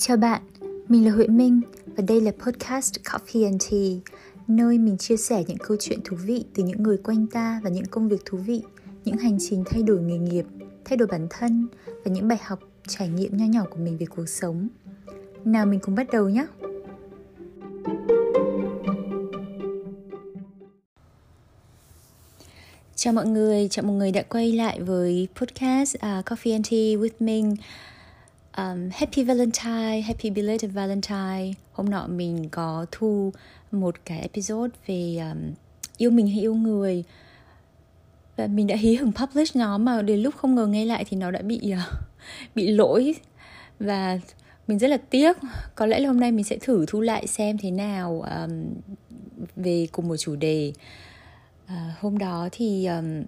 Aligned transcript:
Chào 0.00 0.16
bạn, 0.16 0.42
mình 0.88 1.04
là 1.04 1.12
Huệ 1.12 1.26
Minh 1.26 1.60
và 1.86 2.04
đây 2.08 2.20
là 2.20 2.32
podcast 2.44 2.94
Coffee 3.04 3.44
and 3.44 3.70
Tea, 3.70 4.12
nơi 4.46 4.78
mình 4.78 4.98
chia 4.98 5.16
sẻ 5.16 5.44
những 5.46 5.56
câu 5.58 5.76
chuyện 5.80 5.98
thú 6.04 6.16
vị 6.16 6.44
từ 6.54 6.62
những 6.62 6.82
người 6.82 6.96
quanh 6.96 7.26
ta 7.26 7.60
và 7.64 7.70
những 7.70 7.86
công 7.86 8.08
việc 8.08 8.24
thú 8.24 8.38
vị, 8.38 8.62
những 9.04 9.16
hành 9.16 9.38
trình 9.40 9.64
thay 9.66 9.82
đổi 9.82 10.00
nghề 10.00 10.18
nghiệp, 10.18 10.44
thay 10.84 10.96
đổi 10.96 11.08
bản 11.08 11.26
thân 11.30 11.66
và 11.86 12.10
những 12.10 12.28
bài 12.28 12.38
học 12.42 12.60
trải 12.88 13.08
nghiệm 13.08 13.36
nho 13.36 13.44
nhỏ 13.44 13.64
của 13.70 13.76
mình 13.76 13.96
về 13.98 14.06
cuộc 14.06 14.28
sống. 14.28 14.68
Nào 15.44 15.66
mình 15.66 15.80
cùng 15.80 15.94
bắt 15.94 16.06
đầu 16.12 16.28
nhé! 16.28 16.46
Chào 22.94 23.12
mọi 23.12 23.26
người, 23.26 23.68
chào 23.68 23.84
mọi 23.84 23.96
người 23.96 24.12
đã 24.12 24.22
quay 24.22 24.52
lại 24.52 24.80
với 24.80 25.28
podcast 25.36 25.96
uh, 25.96 26.02
Coffee 26.02 26.52
and 26.52 26.70
Tea 26.70 26.96
with 26.96 27.10
Minh 27.20 27.56
um, 28.58 28.90
Happy 28.92 29.24
Valentine, 29.24 30.00
Happy 30.00 30.30
Belated 30.30 30.72
Valentine. 30.72 31.52
Hôm 31.72 31.90
nọ 31.90 32.06
mình 32.06 32.48
có 32.48 32.86
thu 32.92 33.32
một 33.70 33.94
cái 34.04 34.20
episode 34.20 34.70
về 34.86 35.18
um, 35.30 35.54
yêu 35.96 36.10
mình 36.10 36.28
hay 36.28 36.40
yêu 36.40 36.54
người. 36.54 37.04
Và 38.36 38.46
mình 38.46 38.66
đã 38.66 38.76
hí 38.76 38.94
hửng 38.94 39.12
publish 39.12 39.56
nó 39.56 39.78
mà 39.78 40.02
đến 40.02 40.20
lúc 40.20 40.34
không 40.36 40.54
ngờ 40.54 40.66
nghe 40.66 40.84
lại 40.84 41.04
thì 41.08 41.16
nó 41.16 41.30
đã 41.30 41.42
bị 41.42 41.72
uh, 41.72 41.98
bị 42.54 42.70
lỗi. 42.70 43.14
Và 43.80 44.18
mình 44.68 44.78
rất 44.78 44.88
là 44.88 44.96
tiếc. 45.10 45.36
Có 45.74 45.86
lẽ 45.86 45.98
là 45.98 46.08
hôm 46.08 46.20
nay 46.20 46.32
mình 46.32 46.44
sẽ 46.44 46.58
thử 46.60 46.86
thu 46.88 47.00
lại 47.00 47.26
xem 47.26 47.58
thế 47.58 47.70
nào 47.70 48.24
um, 48.42 48.74
về 49.56 49.86
cùng 49.92 50.08
một 50.08 50.16
chủ 50.16 50.36
đề. 50.36 50.72
Uh, 51.64 51.98
hôm 52.00 52.18
đó 52.18 52.48
thì 52.52 52.86
um, 52.86 53.22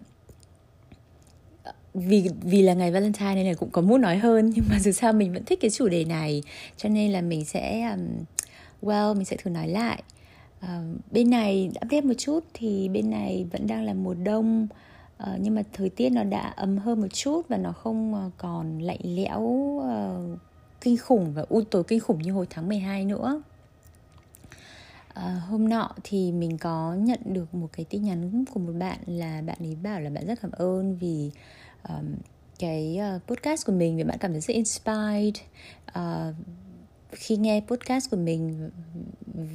vì 2.00 2.28
vì 2.42 2.62
là 2.62 2.74
ngày 2.74 2.90
Valentine 2.90 3.34
nên 3.34 3.46
là 3.46 3.54
cũng 3.54 3.70
có 3.70 3.82
muốn 3.82 4.00
nói 4.00 4.18
hơn 4.18 4.50
nhưng 4.54 4.64
mà 4.70 4.78
dù 4.80 4.92
sao 4.92 5.12
mình 5.12 5.32
vẫn 5.32 5.44
thích 5.44 5.58
cái 5.60 5.70
chủ 5.70 5.88
đề 5.88 6.04
này. 6.04 6.42
Cho 6.76 6.88
nên 6.88 7.12
là 7.12 7.20
mình 7.20 7.44
sẽ 7.44 7.90
um, 7.90 8.24
well 8.82 9.14
mình 9.14 9.24
sẽ 9.24 9.36
thử 9.36 9.50
nói 9.50 9.68
lại. 9.68 10.02
Uh, 10.64 11.00
bên 11.10 11.30
này 11.30 11.70
update 11.84 12.00
một 12.00 12.14
chút 12.18 12.44
thì 12.54 12.88
bên 12.88 13.10
này 13.10 13.46
vẫn 13.52 13.66
đang 13.66 13.84
là 13.84 13.94
mùa 13.94 14.14
đông 14.14 14.68
uh, 15.22 15.28
nhưng 15.40 15.54
mà 15.54 15.62
thời 15.72 15.88
tiết 15.88 16.10
nó 16.10 16.24
đã 16.24 16.52
ấm 16.56 16.78
hơn 16.78 17.00
một 17.00 17.08
chút 17.12 17.48
và 17.48 17.56
nó 17.56 17.72
không 17.72 18.26
uh, 18.26 18.32
còn 18.38 18.78
lạnh 18.78 19.00
lẽo 19.02 19.40
uh, 19.40 20.38
kinh 20.80 20.96
khủng 20.96 21.32
và 21.34 21.44
u 21.48 21.60
tối 21.60 21.84
kinh 21.84 22.00
khủng 22.00 22.22
như 22.22 22.32
hồi 22.32 22.46
tháng 22.50 22.68
12 22.68 23.04
nữa. 23.04 23.42
À, 25.14 25.42
hôm 25.48 25.68
nọ 25.68 25.90
thì 26.04 26.32
mình 26.32 26.58
có 26.58 26.94
nhận 26.98 27.20
được 27.24 27.54
một 27.54 27.68
cái 27.72 27.86
tin 27.90 28.02
nhắn 28.02 28.44
của 28.54 28.60
một 28.60 28.72
bạn 28.78 28.98
là 29.06 29.42
bạn 29.46 29.56
ấy 29.60 29.76
bảo 29.82 30.00
là 30.00 30.10
bạn 30.10 30.26
rất 30.26 30.40
cảm 30.42 30.50
ơn 30.50 30.96
vì 30.96 31.30
um, 31.88 32.14
cái 32.58 33.00
uh, 33.16 33.26
podcast 33.26 33.66
của 33.66 33.72
mình 33.72 33.96
vì 33.96 34.04
bạn 34.04 34.18
cảm 34.18 34.32
thấy 34.32 34.40
rất 34.40 34.54
inspired. 34.54 35.36
Uh, 35.98 36.34
khi 37.12 37.36
nghe 37.36 37.60
podcast 37.66 38.10
của 38.10 38.16
mình 38.16 38.70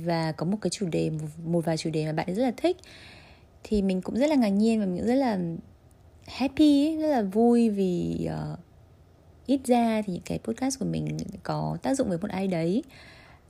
và 0.05 0.31
có 0.31 0.45
một 0.45 0.57
cái 0.61 0.69
chủ 0.69 0.87
đề 0.91 1.09
một, 1.09 1.27
một 1.45 1.65
vài 1.65 1.77
chủ 1.77 1.89
đề 1.89 2.05
mà 2.05 2.13
bạn 2.13 2.35
rất 2.35 2.43
là 2.43 2.51
thích 2.57 2.77
thì 3.63 3.81
mình 3.81 4.01
cũng 4.01 4.15
rất 4.15 4.29
là 4.29 4.35
ngạc 4.35 4.49
nhiên 4.49 4.79
và 4.79 4.85
mình 4.85 4.97
cũng 4.97 5.07
rất 5.07 5.15
là 5.15 5.39
happy 6.27 6.97
rất 6.97 7.07
là 7.07 7.21
vui 7.21 7.69
vì 7.69 8.27
uh, 8.53 8.59
ít 9.45 9.61
ra 9.65 10.01
thì 10.05 10.13
những 10.13 10.21
cái 10.25 10.39
podcast 10.43 10.79
của 10.79 10.85
mình 10.85 11.17
có 11.43 11.77
tác 11.81 11.93
dụng 11.93 12.09
với 12.09 12.17
một 12.17 12.29
ai 12.29 12.47
đấy. 12.47 12.83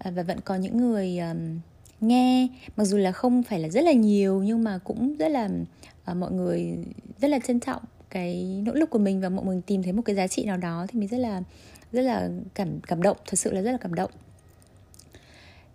Uh, 0.07 0.15
và 0.15 0.23
vẫn 0.23 0.41
có 0.41 0.55
những 0.55 0.77
người 0.77 1.17
um, 1.17 1.59
nghe. 2.01 2.47
Mặc 2.75 2.85
dù 2.85 2.97
là 2.97 3.11
không 3.11 3.43
phải 3.43 3.59
là 3.59 3.69
rất 3.69 3.83
là 3.83 3.93
nhiều 3.93 4.43
nhưng 4.43 4.63
mà 4.63 4.77
cũng 4.83 5.15
rất 5.15 5.27
là 5.27 5.49
uh, 6.11 6.17
mọi 6.17 6.31
người 6.31 6.77
rất 7.21 7.27
là 7.27 7.39
trân 7.39 7.59
trọng 7.59 7.81
cái 8.16 8.61
nỗ 8.66 8.73
lực 8.73 8.89
của 8.89 8.99
mình 8.99 9.21
và 9.21 9.30
mọi 9.30 9.45
người 9.45 9.61
tìm 9.66 9.83
thấy 9.83 9.94
một 9.94 10.02
cái 10.05 10.16
giá 10.16 10.27
trị 10.27 10.45
nào 10.45 10.58
đó 10.58 10.85
thì 10.89 10.99
mình 10.99 11.09
rất 11.09 11.17
là 11.17 11.41
rất 11.91 12.02
là 12.02 12.30
cảm 12.53 12.80
cảm 12.80 13.02
động 13.02 13.17
thật 13.25 13.39
sự 13.39 13.52
là 13.52 13.61
rất 13.61 13.72
là 13.72 13.77
cảm 13.77 13.94
động. 13.94 14.11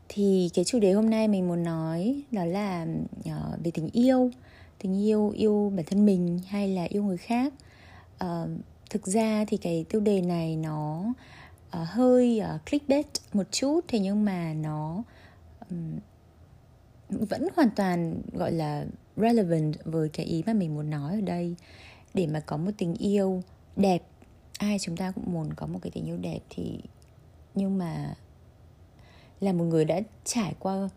Thì 0.08 0.50
cái 0.54 0.64
chủ 0.64 0.78
đề 0.78 0.92
hôm 0.92 1.10
nay 1.10 1.28
mình 1.28 1.48
muốn 1.48 1.62
nói 1.62 2.22
đó 2.30 2.44
là 2.44 2.86
uh, 3.18 3.64
về 3.64 3.70
tình 3.70 3.88
yêu 3.92 4.30
tình 4.78 5.02
yêu 5.02 5.30
yêu 5.30 5.72
bản 5.76 5.86
thân 5.86 6.06
mình 6.06 6.40
hay 6.48 6.68
là 6.68 6.84
yêu 6.84 7.02
người 7.02 7.16
khác. 7.16 7.52
Uh, 8.24 8.48
thực 8.90 9.06
ra 9.06 9.44
thì 9.48 9.56
cái 9.56 9.84
tiêu 9.88 10.00
đề 10.00 10.20
này 10.20 10.56
nó 10.56 11.04
uh, 11.66 11.88
hơi 11.88 12.42
uh, 12.54 12.66
clickbait 12.70 13.06
một 13.32 13.52
chút 13.52 13.80
thế 13.88 13.98
nhưng 13.98 14.24
mà 14.24 14.54
nó 14.54 15.02
um, 15.70 15.98
vẫn 17.08 17.48
hoàn 17.56 17.70
toàn 17.76 18.22
gọi 18.32 18.52
là 18.52 18.84
relevant 19.16 19.74
với 19.84 20.08
cái 20.08 20.26
ý 20.26 20.42
mà 20.46 20.52
mình 20.52 20.74
muốn 20.74 20.90
nói 20.90 21.14
ở 21.14 21.20
đây 21.20 21.54
để 22.14 22.26
mà 22.26 22.40
có 22.40 22.56
một 22.56 22.70
tình 22.78 22.94
yêu 22.94 23.42
đẹp 23.76 24.02
ai 24.58 24.78
chúng 24.78 24.96
ta 24.96 25.10
cũng 25.10 25.32
muốn 25.32 25.54
có 25.54 25.66
một 25.66 25.78
cái 25.82 25.90
tình 25.90 26.06
yêu 26.06 26.16
đẹp 26.16 26.40
thì 26.50 26.80
nhưng 27.54 27.78
mà 27.78 28.14
là 29.40 29.52
một 29.52 29.64
người 29.64 29.84
đã 29.84 30.00
trải 30.24 30.54
qua 30.58 30.88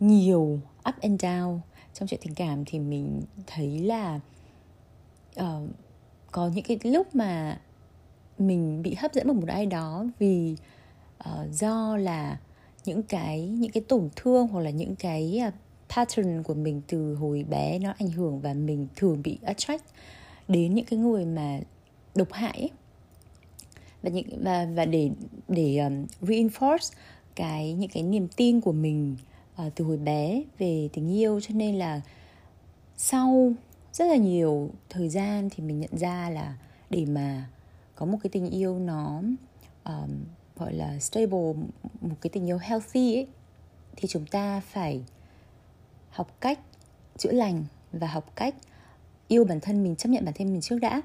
nhiều 0.00 0.60
up 0.88 0.94
and 1.00 1.24
down 1.24 1.58
trong 1.94 2.08
chuyện 2.08 2.20
tình 2.22 2.34
cảm 2.34 2.64
thì 2.64 2.78
mình 2.78 3.22
thấy 3.46 3.78
là 3.78 4.20
uh, 5.40 5.68
có 6.30 6.50
những 6.54 6.64
cái 6.64 6.92
lúc 6.92 7.14
mà 7.14 7.60
mình 8.38 8.82
bị 8.82 8.94
hấp 8.94 9.12
dẫn 9.12 9.26
bởi 9.26 9.34
một 9.34 9.48
ai 9.48 9.66
đó 9.66 10.04
vì 10.18 10.56
uh, 11.18 11.52
do 11.52 11.96
là 11.96 12.38
những 12.84 13.02
cái 13.02 13.46
những 13.46 13.70
cái 13.70 13.82
tổn 13.88 14.08
thương 14.16 14.48
hoặc 14.48 14.60
là 14.60 14.70
những 14.70 14.96
cái 14.96 15.40
uh, 15.48 15.54
pattern 15.88 16.42
của 16.42 16.54
mình 16.54 16.82
từ 16.88 17.14
hồi 17.14 17.44
bé 17.50 17.78
nó 17.78 17.94
ảnh 17.98 18.10
hưởng 18.10 18.40
và 18.40 18.54
mình 18.54 18.88
thường 18.96 19.22
bị 19.22 19.38
attract 19.42 19.84
đến 20.52 20.74
những 20.74 20.84
cái 20.84 20.98
người 20.98 21.24
mà 21.24 21.60
độc 22.14 22.32
hại 22.32 22.58
ấy. 22.58 22.70
và 24.02 24.10
những 24.10 24.42
và 24.42 24.66
và 24.74 24.84
để 24.84 25.10
để 25.48 25.78
um, 25.78 26.06
reinforce 26.20 26.92
cái 27.34 27.72
những 27.72 27.90
cái 27.90 28.02
niềm 28.02 28.28
tin 28.36 28.60
của 28.60 28.72
mình 28.72 29.16
uh, 29.66 29.72
từ 29.74 29.84
hồi 29.84 29.96
bé 29.96 30.42
về 30.58 30.88
tình 30.92 31.14
yêu 31.14 31.40
cho 31.40 31.54
nên 31.54 31.74
là 31.74 32.00
sau 32.96 33.52
rất 33.92 34.04
là 34.04 34.16
nhiều 34.16 34.70
thời 34.88 35.08
gian 35.08 35.50
thì 35.50 35.64
mình 35.64 35.80
nhận 35.80 35.96
ra 35.98 36.30
là 36.30 36.56
để 36.90 37.06
mà 37.06 37.48
có 37.94 38.06
một 38.06 38.18
cái 38.22 38.30
tình 38.30 38.50
yêu 38.50 38.78
nó 38.78 39.22
um, 39.84 40.24
gọi 40.56 40.74
là 40.74 40.98
stable 40.98 41.52
một 42.00 42.16
cái 42.20 42.30
tình 42.32 42.46
yêu 42.46 42.58
healthy 42.58 43.14
ấy 43.14 43.26
thì 43.96 44.08
chúng 44.08 44.26
ta 44.26 44.60
phải 44.60 45.04
học 46.10 46.36
cách 46.40 46.58
chữa 47.18 47.32
lành 47.32 47.64
và 47.92 48.06
học 48.06 48.32
cách 48.36 48.54
yêu 49.32 49.44
bản 49.44 49.60
thân 49.60 49.82
mình 49.82 49.96
chấp 49.96 50.08
nhận 50.08 50.24
bản 50.24 50.34
thân 50.38 50.52
mình 50.52 50.60
trước 50.60 50.78
đã. 50.78 51.02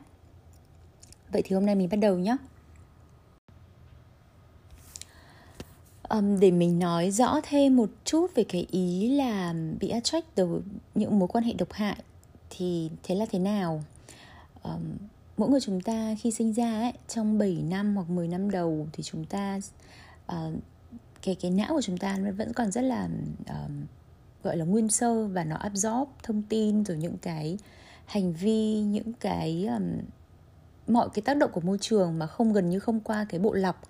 Vậy 1.31 1.41
thì 1.45 1.55
hôm 1.55 1.65
nay 1.65 1.75
mình 1.75 1.89
bắt 1.89 1.97
đầu 1.97 2.17
nhé. 2.17 2.37
Um, 6.09 6.39
để 6.39 6.51
mình 6.51 6.79
nói 6.79 7.11
rõ 7.11 7.41
thêm 7.43 7.75
một 7.75 7.89
chút 8.05 8.35
về 8.35 8.43
cái 8.43 8.67
ý 8.71 9.09
là 9.09 9.53
bị 9.79 9.89
attract 9.89 10.35
từ 10.35 10.61
những 10.95 11.19
mối 11.19 11.27
quan 11.27 11.43
hệ 11.43 11.53
độc 11.53 11.73
hại 11.73 11.97
thì 12.49 12.89
thế 13.03 13.15
là 13.15 13.25
thế 13.31 13.39
nào? 13.39 13.83
Um, 14.63 14.97
mỗi 15.37 15.49
người 15.49 15.59
chúng 15.61 15.81
ta 15.81 16.15
khi 16.21 16.31
sinh 16.31 16.53
ra 16.53 16.79
ấy 16.79 16.93
trong 17.07 17.37
7 17.37 17.63
năm 17.69 17.95
hoặc 17.95 18.09
10 18.09 18.27
năm 18.27 18.51
đầu 18.51 18.87
thì 18.93 19.03
chúng 19.03 19.25
ta 19.25 19.59
uh, 20.31 20.53
cái 21.21 21.35
cái 21.35 21.51
não 21.51 21.73
của 21.73 21.81
chúng 21.81 21.97
ta 21.97 22.17
nó 22.17 22.31
vẫn 22.31 22.53
còn 22.53 22.71
rất 22.71 22.81
là 22.81 23.09
uh, 23.41 23.71
gọi 24.43 24.57
là 24.57 24.65
nguyên 24.65 24.89
sơ 24.89 25.27
và 25.27 25.43
nó 25.43 25.55
absorb 25.55 26.09
thông 26.23 26.41
tin 26.49 26.83
rồi 26.83 26.97
những 26.97 27.17
cái 27.17 27.57
hành 28.07 28.33
vi 28.33 28.79
những 28.79 29.13
cái 29.13 29.65
um, 29.65 29.99
mọi 30.87 31.09
cái 31.13 31.21
tác 31.21 31.37
động 31.37 31.51
của 31.53 31.61
môi 31.61 31.77
trường 31.81 32.19
mà 32.19 32.27
không 32.27 32.53
gần 32.53 32.69
như 32.69 32.79
không 32.79 32.99
qua 32.99 33.25
cái 33.29 33.39
bộ 33.39 33.53
lọc 33.53 33.81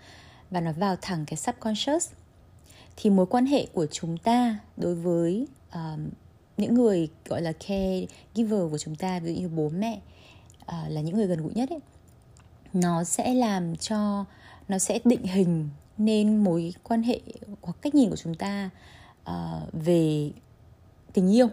và 0.52 0.62
nó 0.62 0.72
vào 0.72 0.96
thẳng 1.02 1.26
cái 1.28 1.38
subconscious 1.38 2.12
thì 2.96 3.10
mối 3.10 3.26
quan 3.26 3.46
hệ 3.46 3.68
của 3.74 3.86
chúng 3.86 4.18
ta 4.18 4.60
đối 4.78 4.96
với 4.96 5.48
um, 5.74 6.10
những 6.58 6.74
người 6.74 7.10
gọi 7.26 7.42
là 7.42 7.52
caregiver 7.52 8.72
của 8.72 8.78
chúng 8.78 8.96
ta 8.96 9.20
ví 9.20 9.34
dụ 9.34 9.42
như 9.42 9.50
bố 9.50 9.70
mẹ 9.70 10.00
uh, 10.62 10.92
là 10.92 11.02
những 11.02 11.16
người 11.16 11.28
gần 11.28 11.42
gũi 11.42 11.54
nhất 11.56 11.70
ấy 11.70 11.80
nó 12.74 13.04
sẽ 13.04 13.34
làm 13.34 13.76
cho 13.76 14.26
nó 14.68 14.78
sẽ 14.78 15.00
định 15.06 15.24
hình 15.24 15.70
nên 15.98 16.44
mối 16.44 16.74
quan 16.84 17.04
hệ 17.04 17.22
hoặc 17.62 17.78
cách 17.82 17.96
nhìn 17.96 18.10
của 18.10 18.16
chúng 18.16 18.36
ta 18.36 18.70
uh, 19.30 19.74
về 19.74 20.32
tình 21.14 21.36
yêu. 21.36 21.48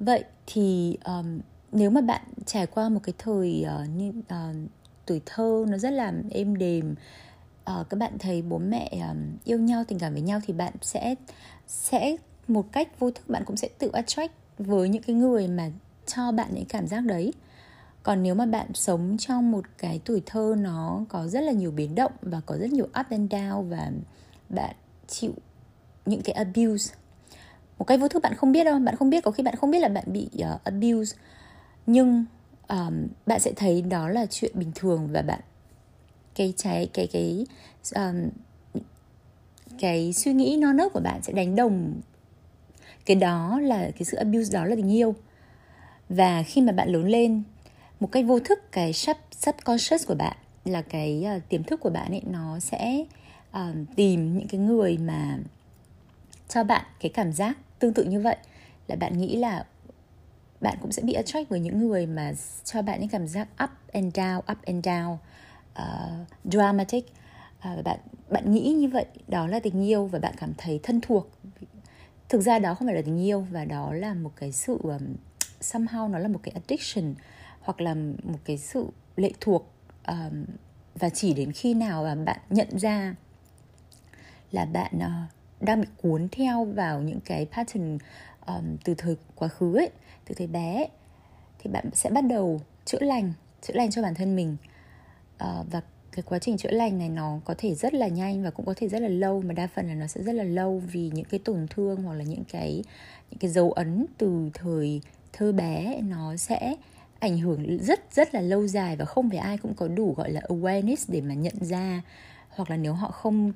Vậy 0.00 0.24
thì 0.46 0.98
um, 1.04 1.40
nếu 1.74 1.90
mà 1.90 2.00
bạn 2.00 2.22
trải 2.46 2.66
qua 2.66 2.88
một 2.88 3.00
cái 3.02 3.14
thời 3.18 3.66
uh, 3.82 3.88
như 3.96 4.08
uh, 4.08 4.70
tuổi 5.06 5.20
thơ 5.26 5.64
nó 5.68 5.78
rất 5.78 5.90
là 5.90 6.12
êm 6.30 6.56
đềm 6.56 6.94
uh, 7.70 7.88
các 7.90 7.96
bạn 7.98 8.18
thấy 8.18 8.42
bố 8.42 8.58
mẹ 8.58 8.88
um, 8.92 9.18
yêu 9.44 9.58
nhau 9.58 9.84
tình 9.88 9.98
cảm 9.98 10.12
với 10.12 10.22
nhau 10.22 10.40
thì 10.46 10.52
bạn 10.54 10.72
sẽ 10.82 11.14
sẽ 11.66 12.16
một 12.48 12.72
cách 12.72 12.98
vô 12.98 13.10
thức 13.10 13.28
bạn 13.28 13.42
cũng 13.46 13.56
sẽ 13.56 13.68
tự 13.78 13.90
attract 13.92 14.32
với 14.58 14.88
những 14.88 15.02
cái 15.02 15.16
người 15.16 15.48
mà 15.48 15.70
cho 16.06 16.32
bạn 16.32 16.48
những 16.52 16.64
cảm 16.68 16.86
giác 16.86 17.00
đấy. 17.00 17.32
Còn 18.02 18.22
nếu 18.22 18.34
mà 18.34 18.46
bạn 18.46 18.66
sống 18.74 19.16
trong 19.18 19.50
một 19.50 19.64
cái 19.78 20.00
tuổi 20.04 20.22
thơ 20.26 20.54
nó 20.58 21.04
có 21.08 21.26
rất 21.26 21.40
là 21.40 21.52
nhiều 21.52 21.70
biến 21.70 21.94
động 21.94 22.12
và 22.22 22.40
có 22.46 22.56
rất 22.56 22.72
nhiều 22.72 22.84
up 22.84 23.06
and 23.10 23.32
down 23.32 23.62
và 23.62 23.90
bạn 24.48 24.74
chịu 25.06 25.32
những 26.06 26.22
cái 26.22 26.32
abuse 26.32 26.94
một 27.78 27.84
cái 27.84 27.98
vô 27.98 28.08
thức 28.08 28.22
bạn 28.22 28.34
không 28.34 28.52
biết 28.52 28.64
đâu 28.64 28.78
bạn 28.78 28.96
không 28.96 29.10
biết 29.10 29.24
có 29.24 29.30
khi 29.30 29.42
bạn 29.42 29.56
không 29.56 29.70
biết 29.70 29.78
là 29.78 29.88
bạn 29.88 30.04
bị 30.06 30.28
uh, 30.54 30.64
abuse 30.64 31.16
nhưng 31.86 32.24
um, 32.68 33.06
bạn 33.26 33.40
sẽ 33.40 33.52
thấy 33.56 33.82
đó 33.82 34.08
là 34.08 34.26
chuyện 34.26 34.52
bình 34.54 34.72
thường 34.74 35.08
và 35.12 35.22
bạn 35.22 35.40
cái 36.34 36.54
trái 36.56 36.88
cái 36.92 37.06
cái 37.12 37.46
um, 37.94 38.28
cái 39.78 40.12
suy 40.12 40.32
nghĩ 40.32 40.56
non 40.56 40.76
nớt 40.76 40.92
của 40.92 41.00
bạn 41.00 41.22
sẽ 41.22 41.32
đánh 41.32 41.56
đồng. 41.56 42.00
Cái 43.06 43.16
đó 43.16 43.60
là 43.60 43.90
cái 43.98 44.04
sự 44.04 44.16
abuse 44.16 44.52
đó 44.52 44.64
là 44.64 44.76
tình 44.76 44.92
yêu. 44.92 45.14
Và 46.08 46.42
khi 46.42 46.60
mà 46.60 46.72
bạn 46.72 46.88
lớn 46.88 47.04
lên 47.04 47.42
một 48.00 48.12
cách 48.12 48.24
vô 48.26 48.38
thức 48.40 48.72
cái 48.72 48.92
sub 48.92 49.16
subconscious 49.30 50.06
của 50.06 50.14
bạn 50.14 50.36
là 50.64 50.82
cái 50.82 51.26
uh, 51.36 51.48
tiềm 51.48 51.62
thức 51.64 51.80
của 51.80 51.90
bạn 51.90 52.10
ấy 52.10 52.22
nó 52.26 52.58
sẽ 52.58 53.04
uh, 53.50 53.76
tìm 53.96 54.38
những 54.38 54.48
cái 54.48 54.60
người 54.60 54.98
mà 54.98 55.38
cho 56.48 56.64
bạn 56.64 56.84
cái 57.00 57.10
cảm 57.14 57.32
giác 57.32 57.58
tương 57.78 57.94
tự 57.94 58.04
như 58.04 58.20
vậy. 58.20 58.36
Là 58.88 58.96
bạn 58.96 59.18
nghĩ 59.18 59.36
là 59.36 59.64
bạn 60.64 60.78
cũng 60.80 60.92
sẽ 60.92 61.02
bị 61.02 61.12
attract 61.12 61.48
với 61.48 61.60
những 61.60 61.88
người 61.88 62.06
mà 62.06 62.32
cho 62.64 62.82
bạn 62.82 63.00
những 63.00 63.08
cảm 63.08 63.26
giác 63.26 63.48
up 63.64 63.70
and 63.92 64.18
down 64.18 64.38
up 64.38 64.58
and 64.66 64.86
down 64.86 65.16
uh, 65.72 66.28
dramatic. 66.44 67.04
Uh, 67.72 67.84
bạn 67.84 67.98
bạn 68.28 68.52
nghĩ 68.52 68.72
như 68.72 68.88
vậy 68.88 69.06
đó 69.28 69.46
là 69.46 69.60
tình 69.60 69.86
yêu 69.86 70.06
và 70.06 70.18
bạn 70.18 70.34
cảm 70.38 70.52
thấy 70.58 70.80
thân 70.82 71.00
thuộc. 71.00 71.30
Thực 72.28 72.40
ra 72.40 72.58
đó 72.58 72.74
không 72.74 72.88
phải 72.88 72.94
là 72.94 73.02
tình 73.02 73.24
yêu 73.24 73.46
và 73.50 73.64
đó 73.64 73.92
là 73.92 74.14
một 74.14 74.32
cái 74.36 74.52
sự 74.52 74.78
um, 74.82 75.14
somehow 75.60 76.10
nó 76.10 76.18
là 76.18 76.28
một 76.28 76.40
cái 76.42 76.52
addiction 76.54 77.14
hoặc 77.60 77.80
là 77.80 77.94
một 78.22 78.38
cái 78.44 78.58
sự 78.58 78.86
lệ 79.16 79.30
thuộc 79.40 79.72
um, 80.06 80.44
và 80.94 81.08
chỉ 81.08 81.34
đến 81.34 81.52
khi 81.52 81.74
nào 81.74 82.04
mà 82.04 82.14
bạn 82.14 82.38
nhận 82.50 82.78
ra 82.78 83.14
là 84.52 84.64
bạn 84.64 84.92
uh, 84.96 85.34
đang 85.60 85.80
bị 85.80 85.86
cuốn 86.02 86.28
theo 86.32 86.64
vào 86.64 87.00
những 87.00 87.20
cái 87.20 87.46
pattern 87.52 87.98
um, 88.46 88.76
từ 88.84 88.94
thời 88.98 89.16
quá 89.34 89.48
khứ 89.48 89.76
ấy 89.76 89.90
từ 90.24 90.34
thời 90.34 90.46
bé 90.46 90.74
ấy, 90.74 90.88
thì 91.58 91.70
bạn 91.70 91.90
sẽ 91.92 92.10
bắt 92.10 92.24
đầu 92.24 92.60
chữa 92.84 93.00
lành 93.00 93.32
chữa 93.62 93.74
lành 93.74 93.90
cho 93.90 94.02
bản 94.02 94.14
thân 94.14 94.36
mình. 94.36 94.56
Uh, 95.34 95.66
và 95.70 95.80
cái 96.12 96.22
quá 96.22 96.38
trình 96.38 96.56
chữa 96.56 96.70
lành 96.70 96.98
này 96.98 97.08
nó 97.08 97.40
có 97.44 97.54
thể 97.58 97.74
rất 97.74 97.94
là 97.94 98.08
nhanh 98.08 98.42
và 98.42 98.50
cũng 98.50 98.66
có 98.66 98.74
thể 98.76 98.88
rất 98.88 99.02
là 99.02 99.08
lâu 99.08 99.42
mà 99.42 99.54
đa 99.54 99.66
phần 99.66 99.88
là 99.88 99.94
nó 99.94 100.06
sẽ 100.06 100.22
rất 100.22 100.32
là 100.32 100.44
lâu 100.44 100.82
vì 100.92 101.10
những 101.14 101.24
cái 101.24 101.40
tổn 101.44 101.66
thương 101.70 102.02
hoặc 102.02 102.14
là 102.14 102.24
những 102.24 102.44
cái 102.44 102.84
những 103.30 103.38
cái 103.38 103.50
dấu 103.50 103.72
ấn 103.72 104.06
từ 104.18 104.50
thời 104.54 105.00
thơ 105.32 105.52
bé 105.52 106.00
nó 106.02 106.36
sẽ 106.36 106.76
ảnh 107.18 107.38
hưởng 107.38 107.78
rất 107.78 108.00
rất 108.12 108.34
là 108.34 108.40
lâu 108.40 108.66
dài 108.66 108.96
và 108.96 109.04
không 109.04 109.30
phải 109.30 109.38
ai 109.38 109.58
cũng 109.58 109.74
có 109.74 109.88
đủ 109.88 110.14
gọi 110.16 110.30
là 110.30 110.40
awareness 110.40 111.04
để 111.08 111.20
mà 111.20 111.34
nhận 111.34 111.54
ra. 111.60 112.02
Hoặc 112.48 112.70
là 112.70 112.76
nếu 112.76 112.92
họ 112.92 113.10
không 113.10 113.52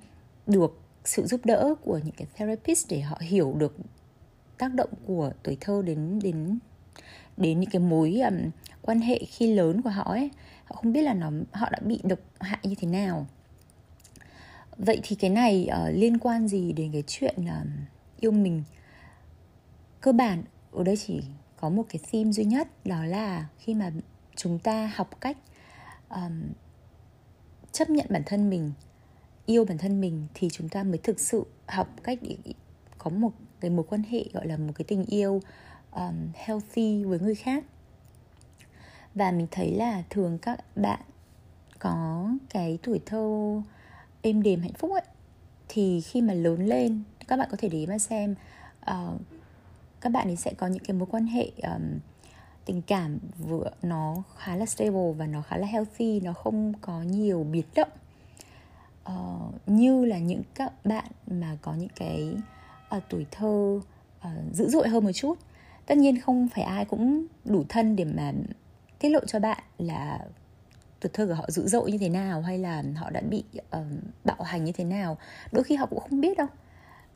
được 0.46 0.80
sự 1.04 1.26
giúp 1.26 1.40
đỡ 1.44 1.74
của 1.84 2.00
những 2.04 2.14
cái 2.16 2.28
therapist 2.36 2.90
để 2.90 3.00
họ 3.00 3.18
hiểu 3.20 3.54
được 3.58 3.76
tác 4.58 4.74
động 4.74 4.90
của 5.06 5.32
tuổi 5.42 5.56
thơ 5.60 5.82
đến 5.82 6.18
đến 6.22 6.58
đến 7.36 7.60
những 7.60 7.70
cái 7.70 7.80
mối 7.80 8.20
um, 8.20 8.50
quan 8.82 9.00
hệ 9.00 9.18
khi 9.18 9.54
lớn 9.54 9.82
của 9.82 9.90
họ 9.90 10.02
ấy. 10.02 10.30
Họ 10.64 10.76
không 10.76 10.92
biết 10.92 11.02
là 11.02 11.14
nó 11.14 11.30
họ 11.52 11.68
đã 11.70 11.78
bị 11.82 12.00
độc 12.04 12.18
hại 12.40 12.58
như 12.62 12.74
thế 12.74 12.88
nào. 12.88 13.26
Vậy 14.76 15.00
thì 15.02 15.16
cái 15.16 15.30
này 15.30 15.68
uh, 15.70 15.94
liên 15.94 16.18
quan 16.18 16.48
gì 16.48 16.72
đến 16.72 16.92
cái 16.92 17.02
chuyện 17.06 17.36
uh, 17.40 17.66
yêu 18.20 18.30
mình? 18.30 18.62
Cơ 20.00 20.12
bản 20.12 20.42
ở 20.72 20.84
đây 20.84 20.96
chỉ 20.96 21.22
có 21.60 21.68
một 21.68 21.84
cái 21.88 22.00
theme 22.12 22.32
duy 22.32 22.44
nhất 22.44 22.68
đó 22.84 23.04
là 23.04 23.46
khi 23.58 23.74
mà 23.74 23.90
chúng 24.36 24.58
ta 24.58 24.92
học 24.94 25.20
cách 25.20 25.36
um, 26.08 26.42
chấp 27.72 27.90
nhận 27.90 28.06
bản 28.10 28.22
thân 28.26 28.50
mình 28.50 28.72
yêu 29.46 29.64
bản 29.64 29.78
thân 29.78 30.00
mình 30.00 30.26
thì 30.34 30.48
chúng 30.52 30.68
ta 30.68 30.82
mới 30.82 30.98
thực 30.98 31.20
sự 31.20 31.44
học 31.66 31.88
cách 32.02 32.18
để 32.22 32.36
có 32.98 33.10
một 33.10 33.32
cái 33.60 33.70
mối 33.70 33.84
quan 33.88 34.02
hệ 34.10 34.24
gọi 34.32 34.46
là 34.46 34.56
một 34.56 34.72
cái 34.74 34.84
tình 34.88 35.04
yêu 35.04 35.42
um, 35.92 36.28
healthy 36.34 37.04
với 37.04 37.20
người 37.20 37.34
khác. 37.34 37.64
Và 39.14 39.30
mình 39.30 39.46
thấy 39.50 39.74
là 39.74 40.02
thường 40.10 40.38
các 40.38 40.64
bạn 40.76 41.00
có 41.78 42.30
cái 42.50 42.78
tuổi 42.82 43.00
thơ 43.06 43.60
êm 44.22 44.42
đềm 44.42 44.60
hạnh 44.60 44.72
phúc 44.72 44.92
ấy 44.92 45.04
thì 45.68 46.00
khi 46.00 46.22
mà 46.22 46.34
lớn 46.34 46.66
lên 46.66 47.02
các 47.28 47.36
bạn 47.36 47.48
có 47.50 47.56
thể 47.60 47.68
để 47.68 47.86
mà 47.86 47.98
xem 47.98 48.34
uh, 48.90 49.20
các 50.00 50.12
bạn 50.12 50.28
ấy 50.28 50.36
sẽ 50.36 50.54
có 50.54 50.66
những 50.66 50.84
cái 50.84 50.96
mối 50.96 51.08
quan 51.10 51.26
hệ 51.26 51.50
um, 51.62 51.98
tình 52.64 52.82
cảm 52.82 53.18
vừa 53.38 53.70
nó 53.82 54.22
khá 54.36 54.56
là 54.56 54.66
stable 54.66 55.12
và 55.12 55.26
nó 55.26 55.42
khá 55.42 55.56
là 55.56 55.66
healthy 55.66 56.20
nó 56.20 56.32
không 56.32 56.72
có 56.80 57.02
nhiều 57.02 57.44
biến 57.44 57.64
động. 57.74 57.88
Uh, 59.04 59.54
như 59.66 60.04
là 60.04 60.18
những 60.18 60.42
các 60.54 60.84
bạn 60.84 61.04
mà 61.26 61.56
có 61.62 61.74
những 61.74 61.88
cái 61.96 62.34
ở 62.88 63.00
tuổi 63.08 63.26
thơ 63.30 63.80
uh, 64.18 64.54
dữ 64.54 64.68
dội 64.68 64.88
hơn 64.88 65.04
một 65.04 65.12
chút. 65.12 65.38
Tất 65.86 65.98
nhiên 65.98 66.20
không 66.20 66.48
phải 66.48 66.64
ai 66.64 66.84
cũng 66.84 67.26
đủ 67.44 67.64
thân 67.68 67.96
để 67.96 68.04
mà 68.04 68.32
tiết 68.98 69.08
lộ 69.08 69.20
cho 69.26 69.38
bạn 69.38 69.62
là 69.78 70.18
tuổi 71.00 71.10
thơ 71.12 71.26
của 71.26 71.34
họ 71.34 71.44
dữ 71.48 71.66
dội 71.66 71.92
như 71.92 71.98
thế 71.98 72.08
nào 72.08 72.42
hay 72.42 72.58
là 72.58 72.82
họ 72.96 73.10
đã 73.10 73.20
bị 73.20 73.44
um, 73.70 73.98
bạo 74.24 74.42
hành 74.42 74.64
như 74.64 74.72
thế 74.72 74.84
nào. 74.84 75.18
Đôi 75.52 75.64
khi 75.64 75.76
họ 75.76 75.86
cũng 75.86 76.00
không 76.00 76.20
biết 76.20 76.38
đâu. 76.38 76.46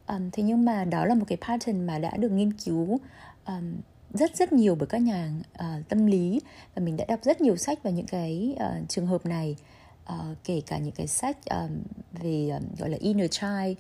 Um, 0.07 0.31
thế 0.33 0.43
nhưng 0.43 0.65
mà 0.65 0.85
đó 0.85 1.05
là 1.05 1.15
một 1.15 1.25
cái 1.29 1.39
pattern 1.41 1.87
mà 1.87 1.99
đã 1.99 2.17
được 2.17 2.33
nghiên 2.33 2.53
cứu 2.53 2.99
um, 3.47 3.75
rất 4.15 4.37
rất 4.37 4.53
nhiều 4.53 4.75
bởi 4.75 4.87
các 4.87 4.99
nhà 4.99 5.33
uh, 5.55 5.89
tâm 5.89 6.07
lý 6.07 6.41
và 6.75 6.83
mình 6.83 6.97
đã 6.97 7.05
đọc 7.09 7.21
rất 7.23 7.41
nhiều 7.41 7.57
sách 7.57 7.83
về 7.83 7.93
những 7.93 8.07
cái 8.07 8.57
uh, 8.57 8.89
trường 8.89 9.07
hợp 9.07 9.27
này. 9.27 9.57
Uh, 10.03 10.37
kể 10.45 10.63
cả 10.67 10.79
những 10.79 10.93
cái 10.93 11.07
sách 11.07 11.37
um, 11.51 11.79
về 12.13 12.49
um, 12.49 12.63
gọi 12.79 12.91
là 12.91 12.97
inner 13.01 13.31
child 13.31 13.77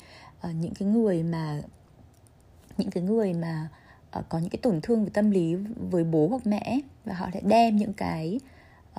uh, 0.49 0.55
những 0.55 0.75
cái 0.75 0.89
người 0.89 1.23
mà 1.23 1.61
những 2.78 2.90
cái 2.90 3.02
người 3.02 3.32
mà 3.32 3.69
uh, 4.19 4.28
có 4.28 4.38
những 4.38 4.50
cái 4.50 4.58
tổn 4.62 4.80
thương 4.80 5.04
về 5.04 5.10
tâm 5.14 5.30
lý 5.30 5.54
với 5.90 6.04
bố 6.04 6.28
hoặc 6.28 6.46
mẹ 6.46 6.80
và 7.04 7.14
họ 7.14 7.28
lại 7.32 7.42
đem 7.46 7.76
những 7.76 7.92
cái 7.92 8.40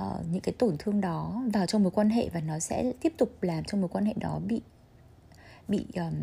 uh, 0.01 0.25
những 0.31 0.41
cái 0.41 0.53
tổn 0.59 0.75
thương 0.79 1.01
đó 1.01 1.43
vào 1.53 1.65
trong 1.65 1.83
mối 1.83 1.91
quan 1.91 2.09
hệ 2.09 2.29
và 2.29 2.39
nó 2.39 2.59
sẽ 2.59 2.93
tiếp 3.01 3.13
tục 3.17 3.37
làm 3.41 3.63
cho 3.63 3.77
mối 3.77 3.89
quan 3.89 4.05
hệ 4.05 4.13
đó 4.13 4.39
bị 4.47 4.61
bị 5.67 5.85
um, 5.95 6.13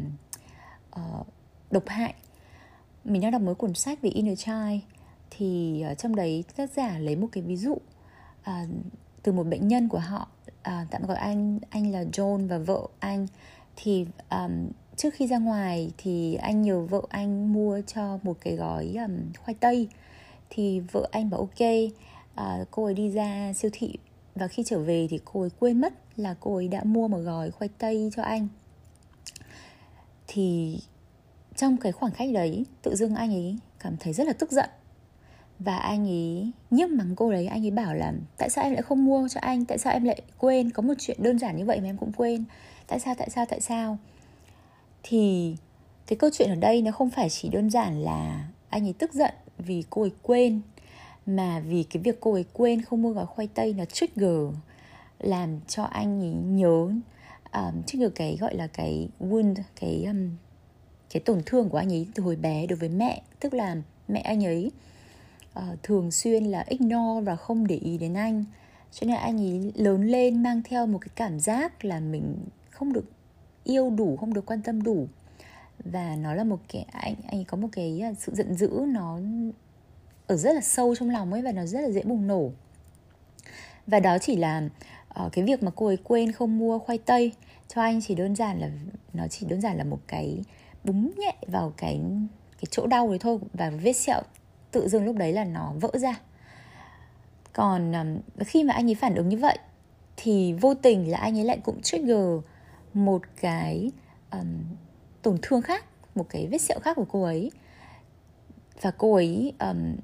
uh, 1.00 1.26
độc 1.70 1.85
hại. 1.87 2.14
Mình 3.05 3.23
đang 3.23 3.31
đọc 3.32 3.43
mới 3.43 3.55
cuốn 3.55 3.75
sách 3.75 4.02
về 4.02 4.11
inner 4.11 4.38
child 4.38 4.81
thì 5.31 5.85
uh, 5.93 5.99
trong 5.99 6.17
đấy 6.17 6.44
tác 6.56 6.70
giả 6.70 6.99
lấy 6.99 7.17
một 7.17 7.29
cái 7.32 7.43
ví 7.43 7.56
dụ 7.56 7.73
uh, 7.73 8.69
từ 9.23 9.32
một 9.32 9.47
bệnh 9.47 9.69
nhân 9.69 9.88
của 9.88 9.99
họ 9.99 10.29
uh, 10.49 10.91
tạm 10.91 11.06
gọi 11.06 11.17
anh 11.17 11.58
anh 11.70 11.93
là 11.93 12.02
John 12.02 12.49
và 12.49 12.58
vợ 12.58 12.87
anh 12.99 13.26
thì 13.76 14.06
um, 14.31 14.69
trước 15.00 15.14
khi 15.14 15.26
ra 15.26 15.38
ngoài 15.38 15.91
thì 15.99 16.35
anh 16.35 16.62
nhờ 16.62 16.81
vợ 16.81 17.02
anh 17.08 17.52
mua 17.52 17.81
cho 17.87 18.19
một 18.23 18.37
cái 18.41 18.56
gói 18.56 18.94
um, 18.94 19.32
khoai 19.44 19.55
tây. 19.55 19.88
Thì 20.50 20.81
vợ 20.81 21.08
anh 21.12 21.31
bảo 21.31 21.41
ok 21.41 21.69
uh, 22.41 22.69
cô 22.70 22.85
ấy 22.85 22.94
đi 22.94 23.11
ra 23.11 23.52
siêu 23.52 23.70
thị. 23.75 23.94
Và 24.35 24.49
khi 24.49 24.62
trở 24.67 24.79
về 24.79 25.06
thì 25.11 25.20
cô 25.25 25.41
ấy 25.41 25.50
quên 25.58 25.81
mất 25.81 25.93
là 26.16 26.35
cô 26.40 26.54
ấy 26.54 26.69
đã 26.69 26.85
mua 26.85 27.09
một 27.09 27.19
gói 27.19 27.50
khoai 27.50 27.69
tây 27.78 28.11
cho 28.16 28.23
anh. 28.23 28.49
Thì 30.26 30.78
trong 31.57 31.76
cái 31.76 31.92
khoảng 31.92 32.12
cách 32.12 32.28
đấy 32.35 32.64
tự 32.83 32.97
dưng 32.97 33.14
anh 33.14 33.33
ấy 33.33 33.57
cảm 33.78 33.97
thấy 34.00 34.12
rất 34.12 34.26
là 34.26 34.33
tức 34.33 34.52
giận. 34.52 34.71
Và 35.59 35.76
anh 35.76 36.07
ấy 36.07 36.50
nhức 36.71 36.90
mắng 36.90 37.16
cô 37.16 37.33
đấy 37.33 37.47
anh 37.47 37.64
ấy 37.64 37.71
bảo 37.71 37.95
là 37.95 38.12
tại 38.37 38.50
sao 38.50 38.64
em 38.64 38.73
lại 38.73 38.83
không 38.83 39.04
mua 39.04 39.28
cho 39.28 39.40
anh? 39.40 39.64
Tại 39.64 39.78
sao 39.78 39.92
em 39.92 40.04
lại 40.04 40.23
quên? 40.38 40.71
Có 40.71 40.83
một 40.83 40.95
chuyện 40.99 41.16
đơn 41.21 41.38
giản 41.38 41.57
như 41.57 41.64
vậy 41.64 41.80
mà 41.80 41.88
em 41.88 41.97
cũng 41.97 42.12
quên. 42.12 42.45
Tại 42.87 43.00
sao 43.00 43.14
tại 43.19 43.30
sao 43.30 43.47
tại 43.47 43.61
sao? 43.61 43.99
Thì 45.02 45.57
cái 46.07 46.16
câu 46.16 46.30
chuyện 46.33 46.49
ở 46.49 46.54
đây 46.54 46.83
nó 46.83 46.92
không 46.92 47.11
phải 47.11 47.30
chỉ 47.30 47.49
đơn 47.49 47.71
giản 47.71 48.00
là 48.00 48.49
anh 48.69 48.87
ấy 48.87 48.92
tức 48.92 49.14
giận 49.14 49.35
vì 49.59 49.85
cô 49.90 50.02
ấy 50.02 50.12
quên 50.23 50.61
mà 51.26 51.61
vì 51.61 51.83
cái 51.83 52.02
việc 52.02 52.21
cô 52.21 52.33
ấy 52.33 52.45
quên 52.52 52.83
không 52.83 53.02
mua 53.02 53.11
gói 53.11 53.26
khoai 53.26 53.49
tây 53.54 53.75
nó 53.78 53.85
trigger 53.85 54.54
làm 55.19 55.61
cho 55.69 55.83
anh 55.83 56.21
ấy 56.21 56.33
nhớ 56.33 56.90
um, 57.52 57.83
trigger 57.87 58.11
cái 58.14 58.37
gọi 58.40 58.54
là 58.54 58.66
cái 58.66 59.09
wound 59.21 59.54
cái 59.80 60.04
um, 60.04 60.30
cái 61.11 61.21
tổn 61.21 61.42
thương 61.47 61.69
của 61.69 61.78
anh 61.78 61.92
ấy 61.92 62.07
từ 62.14 62.23
hồi 62.23 62.37
bé 62.37 62.66
đối 62.66 62.76
với 62.76 62.88
mẹ. 62.88 63.23
Tức 63.40 63.54
là 63.54 63.76
mẹ 64.09 64.21
anh 64.21 64.45
ấy 64.45 64.71
uh, 65.59 65.83
thường 65.83 66.11
xuyên 66.11 66.45
là 66.45 66.64
ignore 66.69 67.25
và 67.25 67.37
không 67.37 67.66
để 67.66 67.76
ý 67.76 67.99
đến 67.99 68.14
anh. 68.14 68.45
Cho 68.92 69.07
nên 69.07 69.16
anh 69.16 69.40
ấy 69.40 69.73
lớn 69.75 70.07
lên 70.07 70.42
mang 70.42 70.62
theo 70.64 70.87
một 70.87 70.99
cái 71.00 71.11
cảm 71.14 71.40
giác 71.40 71.85
là 71.85 72.00
mình 72.00 72.37
không 72.71 72.92
được 72.92 73.04
yêu 73.71 73.91
đủ 73.91 74.17
không 74.17 74.35
được 74.35 74.47
quan 74.47 74.62
tâm 74.62 74.83
đủ. 74.83 75.09
Và 75.85 76.17
nó 76.17 76.35
là 76.35 76.45
một 76.45 76.59
cái 76.69 76.87
anh 76.93 77.15
anh 77.29 77.45
có 77.45 77.57
một 77.57 77.69
cái 77.73 78.00
à, 78.05 78.12
sự 78.19 78.35
giận 78.35 78.55
dữ 78.55 78.85
nó 78.89 79.19
ở 80.27 80.37
rất 80.37 80.53
là 80.53 80.61
sâu 80.61 80.95
trong 80.95 81.11
lòng 81.11 81.33
ấy 81.33 81.43
và 81.43 81.53
nó 81.53 81.67
rất 81.67 81.81
là 81.81 81.91
dễ 81.91 82.03
bùng 82.03 82.27
nổ. 82.27 82.50
Và 83.87 84.00
đó 84.00 84.19
chỉ 84.19 84.37
là 84.37 84.62
uh, 85.25 85.33
cái 85.33 85.45
việc 85.45 85.62
mà 85.62 85.71
cô 85.77 85.87
ấy 85.87 85.97
quên 86.05 86.33
không 86.33 86.59
mua 86.59 86.79
khoai 86.79 86.99
tây 86.99 87.33
cho 87.69 87.83
anh 87.83 88.00
chỉ 88.03 88.15
đơn 88.15 88.37
giản 88.37 88.61
là 88.61 88.71
nó 89.12 89.29
chỉ 89.29 89.47
đơn 89.47 89.61
giản 89.61 89.77
là 89.77 89.85
một 89.85 90.00
cái 90.07 90.45
búng 90.85 91.12
nhẹ 91.19 91.35
vào 91.47 91.73
cái 91.77 92.00
cái 92.61 92.65
chỗ 92.71 92.87
đau 92.87 93.09
đấy 93.09 93.19
thôi 93.19 93.39
và 93.53 93.71
vết 93.71 93.93
sẹo 93.93 94.21
tự 94.71 94.89
dưng 94.89 95.05
lúc 95.05 95.17
đấy 95.17 95.33
là 95.33 95.45
nó 95.45 95.73
vỡ 95.81 95.91
ra. 95.95 96.21
Còn 97.53 97.93
um, 97.93 98.45
khi 98.45 98.65
mà 98.65 98.75
anh 98.75 98.89
ấy 98.89 98.95
phản 98.95 99.15
ứng 99.15 99.29
như 99.29 99.37
vậy 99.37 99.59
thì 100.17 100.53
vô 100.53 100.75
tình 100.75 101.11
là 101.11 101.19
anh 101.19 101.39
ấy 101.39 101.45
lại 101.45 101.59
cũng 101.65 101.83
trigger 101.83 102.27
một 102.94 103.23
cái 103.40 103.90
um, 104.30 104.64
tổn 105.23 105.38
thương 105.42 105.62
khác 105.62 105.85
một 106.14 106.26
cái 106.28 106.47
vết 106.47 106.59
sẹo 106.59 106.78
khác 106.80 106.97
của 106.97 107.06
cô 107.09 107.23
ấy. 107.23 107.50
Và 108.80 108.90
cô 108.90 109.14
ấy 109.14 109.52
um, 109.61 109.97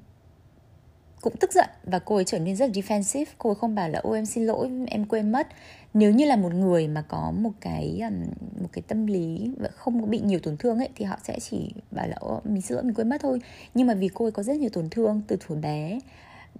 cũng 1.21 1.35
tức 1.39 1.53
giận 1.53 1.69
và 1.83 1.99
cô 1.99 2.15
ấy 2.15 2.23
trở 2.23 2.39
nên 2.39 2.55
rất 2.55 2.69
defensive. 2.69 3.25
Cô 3.37 3.49
ấy 3.49 3.55
không 3.55 3.75
bảo 3.75 3.89
là 3.89 3.99
ôi 3.99 4.17
em 4.17 4.25
xin 4.25 4.45
lỗi 4.45 4.69
em 4.87 5.05
quên 5.05 5.31
mất. 5.31 5.47
Nếu 5.93 6.11
như 6.11 6.25
là 6.25 6.35
một 6.35 6.53
người 6.53 6.87
mà 6.87 7.01
có 7.01 7.31
một 7.31 7.51
cái 7.61 7.99
um, 8.03 8.21
một 8.61 8.69
cái 8.71 8.81
tâm 8.87 9.07
lý 9.07 9.51
và 9.57 9.69
không 9.75 10.09
bị 10.09 10.19
nhiều 10.19 10.39
tổn 10.39 10.57
thương 10.57 10.77
ấy 10.77 10.89
thì 10.95 11.05
họ 11.05 11.17
sẽ 11.23 11.39
chỉ 11.39 11.71
bảo 11.91 12.07
là 12.07 12.17
mình 12.43 12.61
xin 12.61 12.75
lỗi 12.75 12.83
mình 12.83 12.93
quên 12.93 13.09
mất 13.09 13.21
thôi. 13.21 13.41
Nhưng 13.73 13.87
mà 13.87 13.93
vì 13.93 14.09
cô 14.13 14.25
ấy 14.25 14.31
có 14.31 14.43
rất 14.43 14.57
nhiều 14.57 14.69
tổn 14.69 14.89
thương 14.89 15.21
từ 15.27 15.37
thuở 15.39 15.55
bé 15.55 15.99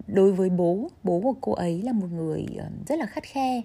đối 0.07 0.31
với 0.31 0.49
bố 0.49 0.89
bố 1.03 1.21
của 1.21 1.35
cô 1.41 1.51
ấy 1.51 1.81
là 1.81 1.91
một 1.91 2.07
người 2.11 2.45
um, 2.57 2.85
rất 2.87 2.99
là 2.99 3.05
khắt 3.05 3.23
khe 3.23 3.61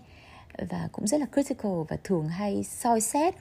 và 0.68 0.88
cũng 0.92 1.06
rất 1.06 1.20
là 1.20 1.26
critical 1.32 1.72
và 1.88 1.96
thường 2.04 2.28
hay 2.28 2.64
soi 2.64 3.00
xét. 3.00 3.34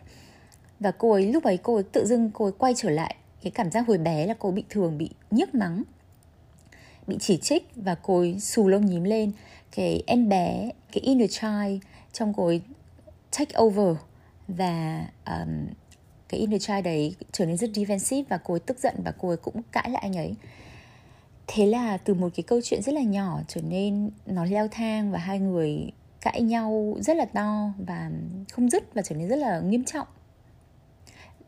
Và 0.79 0.91
cô 0.91 1.11
ấy 1.11 1.33
lúc 1.33 1.43
ấy 1.43 1.57
cô 1.57 1.75
ấy 1.75 1.83
tự 1.83 2.05
dưng 2.05 2.31
cô 2.33 2.45
ấy 2.45 2.53
quay 2.57 2.73
trở 2.77 2.89
lại 2.89 3.15
cái 3.43 3.51
cảm 3.51 3.71
giác 3.71 3.87
hồi 3.87 3.97
bé 3.97 4.25
là 4.25 4.33
cô 4.39 4.51
bị 4.51 4.63
thường 4.69 4.97
bị 4.97 5.09
nhức 5.31 5.55
mắng 5.55 5.83
bị 7.07 7.17
chỉ 7.19 7.37
trích 7.37 7.69
và 7.75 7.95
cô 7.95 8.19
ấy 8.19 8.39
xù 8.39 8.67
lông 8.67 8.85
nhím 8.85 9.03
lên. 9.03 9.31
Cái 9.71 10.03
em 10.07 10.29
bé 10.29 10.71
cái 10.91 11.01
inner 11.01 11.31
child 11.31 11.83
trong 12.13 12.33
cô 12.33 12.45
ấy 12.45 12.61
take 13.37 13.57
over 13.61 13.97
và 14.47 15.05
um, 15.25 15.67
cái 16.29 16.39
inner 16.39 16.67
child 16.67 16.85
đấy 16.85 17.15
trở 17.31 17.45
nên 17.45 17.57
rất 17.57 17.69
defensive 17.73 18.23
và 18.29 18.37
cô 18.37 18.53
ấy 18.53 18.59
tức 18.59 18.79
giận 18.79 18.95
và 19.05 19.13
cô 19.17 19.27
ấy 19.27 19.37
cũng 19.37 19.61
cãi 19.71 19.89
lại 19.89 20.01
anh 20.01 20.17
ấy. 20.17 20.35
Thế 21.47 21.65
là 21.65 21.97
từ 21.97 22.13
một 22.13 22.29
cái 22.35 22.43
câu 22.43 22.61
chuyện 22.63 22.81
rất 22.81 22.95
là 22.95 23.01
nhỏ 23.01 23.39
trở 23.47 23.61
nên 23.61 24.09
nó 24.25 24.45
leo 24.45 24.67
thang 24.67 25.11
và 25.11 25.19
hai 25.19 25.39
người 25.39 25.91
cãi 26.21 26.41
nhau 26.41 26.97
rất 26.99 27.17
là 27.17 27.25
to 27.25 27.73
và 27.77 28.11
không 28.51 28.69
dứt 28.69 28.93
và 28.93 29.01
trở 29.01 29.15
nên 29.15 29.27
rất 29.27 29.35
là 29.35 29.59
nghiêm 29.59 29.83
trọng. 29.83 30.07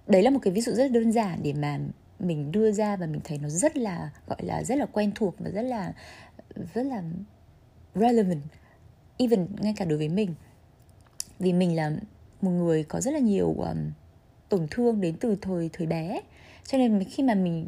Đấy 0.07 0.21
là 0.21 0.29
một 0.29 0.39
cái 0.41 0.53
ví 0.53 0.61
dụ 0.61 0.71
rất 0.71 0.91
đơn 0.91 1.11
giản 1.11 1.39
để 1.43 1.53
mà 1.53 1.79
mình 2.19 2.51
đưa 2.51 2.71
ra 2.71 2.95
và 2.95 3.05
mình 3.05 3.21
thấy 3.23 3.37
nó 3.37 3.49
rất 3.49 3.77
là 3.77 4.09
gọi 4.27 4.43
là 4.43 4.63
rất 4.63 4.77
là 4.77 4.85
quen 4.85 5.11
thuộc 5.15 5.35
và 5.39 5.49
rất 5.49 5.61
là 5.61 5.93
rất 6.73 6.83
là 6.83 7.03
relevant 7.95 8.41
even 9.17 9.47
ngay 9.61 9.73
cả 9.77 9.85
đối 9.85 9.97
với 9.97 10.09
mình. 10.09 10.35
Vì 11.39 11.53
mình 11.53 11.75
là 11.75 11.91
một 12.41 12.51
người 12.51 12.83
có 12.83 13.01
rất 13.01 13.11
là 13.11 13.19
nhiều 13.19 13.55
um, 13.57 13.91
tổn 14.49 14.67
thương 14.71 15.01
đến 15.01 15.15
từ 15.19 15.35
thời 15.41 15.69
thời 15.73 15.87
bé 15.87 16.21
cho 16.63 16.77
nên 16.77 17.03
khi 17.03 17.23
mà 17.23 17.35
mình 17.35 17.67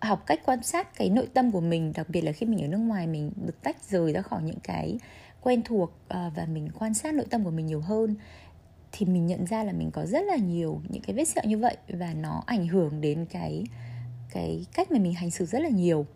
học 0.00 0.22
cách 0.26 0.40
quan 0.44 0.62
sát 0.62 0.96
cái 0.96 1.10
nội 1.10 1.28
tâm 1.34 1.52
của 1.52 1.60
mình 1.60 1.92
đặc 1.96 2.06
biệt 2.08 2.20
là 2.20 2.32
khi 2.32 2.46
mình 2.46 2.62
ở 2.62 2.68
nước 2.68 2.78
ngoài 2.78 3.06
mình 3.06 3.32
được 3.46 3.62
tách 3.62 3.76
rời 3.90 4.12
ra 4.12 4.22
khỏi 4.22 4.42
những 4.42 4.60
cái 4.62 4.98
quen 5.46 5.62
thuộc 5.64 5.92
ờ, 6.08 6.30
và 6.36 6.46
mình 6.46 6.68
quan 6.78 6.94
sát 6.94 7.14
nội 7.14 7.26
tâm 7.30 7.44
của 7.44 7.50
mình 7.50 7.66
nhiều 7.66 7.80
hơn 7.80 8.14
thì 8.92 9.06
mình 9.06 9.26
nhận 9.26 9.46
ra 9.46 9.64
là 9.64 9.72
mình 9.72 9.90
có 9.90 10.06
rất 10.06 10.24
là 10.24 10.36
nhiều 10.36 10.80
những 10.88 11.02
cái 11.02 11.16
vết 11.16 11.24
sẹo 11.24 11.44
như 11.44 11.58
vậy 11.58 11.76
và 11.88 12.14
nó 12.14 12.42
ảnh 12.46 12.66
hưởng 12.66 13.00
đến 13.00 13.26
cái 13.30 13.64
cái 14.30 14.66
cách 14.74 14.90
mà 14.90 14.98
mình 14.98 15.14
hành 15.14 15.30
xử 15.30 15.44
rất 15.46 15.58
là 15.58 15.68
nhiều. 15.68 16.06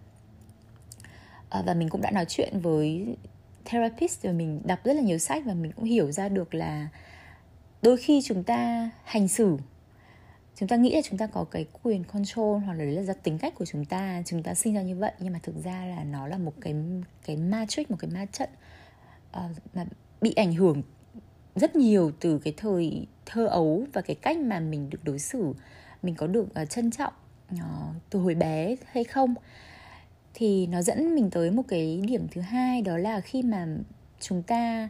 À, 1.48 1.62
và 1.66 1.74
mình 1.74 1.88
cũng 1.88 2.00
đã 2.00 2.10
nói 2.10 2.24
chuyện 2.28 2.60
với 2.60 3.16
therapist 3.64 4.22
và 4.22 4.32
mình 4.32 4.60
đọc 4.64 4.78
rất 4.84 4.92
là 4.92 5.02
nhiều 5.02 5.18
sách 5.18 5.42
và 5.46 5.54
mình 5.54 5.72
cũng 5.72 5.84
hiểu 5.84 6.12
ra 6.12 6.28
được 6.28 6.54
là 6.54 6.88
đôi 7.82 7.96
khi 7.96 8.22
chúng 8.24 8.44
ta 8.44 8.90
hành 9.04 9.28
xử 9.28 9.56
chúng 10.56 10.68
ta 10.68 10.76
nghĩ 10.76 10.94
là 10.94 11.00
chúng 11.04 11.18
ta 11.18 11.26
có 11.26 11.44
cái 11.44 11.66
quyền 11.82 12.04
control 12.04 12.62
hoặc 12.64 12.72
là 12.72 12.84
đấy 12.84 12.92
là 12.92 13.02
do 13.02 13.12
tính 13.12 13.38
cách 13.38 13.54
của 13.54 13.64
chúng 13.64 13.84
ta 13.84 14.22
chúng 14.26 14.42
ta 14.42 14.54
sinh 14.54 14.74
ra 14.74 14.82
như 14.82 14.96
vậy 14.96 15.12
nhưng 15.18 15.32
mà 15.32 15.38
thực 15.42 15.64
ra 15.64 15.84
là 15.84 16.04
nó 16.04 16.26
là 16.26 16.38
một 16.38 16.52
cái 16.60 16.74
cái 17.26 17.36
matrix 17.36 17.90
một 17.90 17.96
cái 18.00 18.10
ma 18.10 18.26
trận. 18.32 18.48
Ờ, 19.32 19.44
uh, 19.50 19.76
mà 19.76 19.84
bị 20.20 20.32
ảnh 20.32 20.54
hưởng 20.54 20.82
rất 21.54 21.76
nhiều 21.76 22.12
từ 22.20 22.38
cái 22.38 22.54
thời 22.56 23.06
thơ 23.26 23.46
ấu 23.46 23.84
và 23.92 24.00
cái 24.00 24.16
cách 24.16 24.38
mà 24.38 24.60
mình 24.60 24.90
được 24.90 25.04
đối 25.04 25.18
xử. 25.18 25.54
Mình 26.02 26.14
có 26.14 26.26
được 26.26 26.48
uh, 26.62 26.70
trân 26.70 26.90
trọng 26.90 27.12
uh, 27.54 27.60
từ 28.10 28.18
hồi 28.18 28.34
bé 28.34 28.76
hay 28.86 29.04
không? 29.04 29.34
Thì 30.34 30.66
nó 30.66 30.82
dẫn 30.82 31.14
mình 31.14 31.30
tới 31.30 31.50
một 31.50 31.62
cái 31.68 32.02
điểm 32.06 32.26
thứ 32.30 32.40
hai 32.40 32.82
đó 32.82 32.96
là 32.96 33.20
khi 33.20 33.42
mà 33.42 33.66
chúng 34.20 34.42
ta 34.42 34.88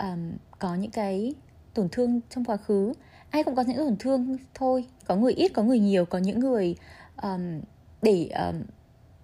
um, 0.00 0.32
có 0.58 0.74
những 0.74 0.90
cái 0.90 1.34
tổn 1.74 1.88
thương 1.88 2.20
trong 2.30 2.44
quá 2.44 2.56
khứ. 2.56 2.92
Ai 3.30 3.44
cũng 3.44 3.54
có 3.54 3.62
những 3.62 3.76
tổn 3.76 3.96
thương 3.98 4.36
thôi 4.54 4.84
có 5.06 5.16
người 5.16 5.32
ít 5.32 5.48
có 5.54 5.62
người 5.62 5.78
nhiều 5.78 6.04
có 6.04 6.18
những 6.18 6.40
người 6.40 6.76
um, 7.22 7.60
để 8.02 8.30
um, 8.48 8.62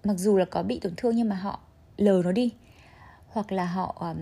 mặc 0.03 0.13
dù 0.17 0.37
là 0.37 0.45
có 0.45 0.63
bị 0.63 0.79
tổn 0.79 0.93
thương 0.97 1.15
nhưng 1.15 1.29
mà 1.29 1.35
họ 1.35 1.59
lờ 1.97 2.21
nó 2.23 2.31
đi. 2.31 2.53
Hoặc 3.27 3.51
là 3.51 3.65
họ 3.65 3.95
um, 3.99 4.17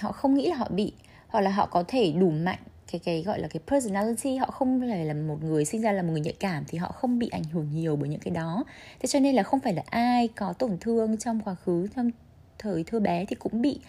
họ 0.00 0.12
không 0.12 0.34
nghĩ 0.34 0.48
là 0.48 0.56
họ 0.56 0.68
bị 0.70 0.92
hoặc 1.28 1.40
là 1.40 1.50
họ 1.50 1.66
có 1.66 1.84
thể 1.88 2.12
đủ 2.12 2.30
mạnh. 2.30 2.58
Cái 2.92 3.00
cái 3.04 3.22
gọi 3.22 3.40
là 3.40 3.48
cái 3.48 3.60
personality 3.66 4.36
họ 4.36 4.50
không 4.50 4.80
phải 4.80 5.04
là 5.04 5.14
một 5.14 5.42
người 5.42 5.64
sinh 5.64 5.82
ra 5.82 5.92
là 5.92 6.02
một 6.02 6.10
người 6.10 6.20
nhạy 6.20 6.34
cảm 6.40 6.64
thì 6.68 6.78
họ 6.78 6.92
không 6.92 7.18
bị 7.18 7.28
ảnh 7.28 7.44
hưởng 7.44 7.68
nhiều 7.72 7.96
bởi 7.96 8.08
những 8.08 8.20
cái 8.20 8.34
đó. 8.34 8.64
Thế 9.00 9.06
cho 9.06 9.20
nên 9.20 9.34
là 9.34 9.42
không 9.42 9.60
phải 9.60 9.74
là 9.74 9.82
ai 9.86 10.28
có 10.28 10.52
tổn 10.52 10.78
thương 10.80 11.16
trong 11.16 11.40
quá 11.40 11.54
khứ 11.54 11.86
trong 11.96 12.10
thời 12.58 12.84
thơ 12.84 13.00
bé 13.00 13.24
thì 13.24 13.36
cũng 13.36 13.62
bị 13.62 13.80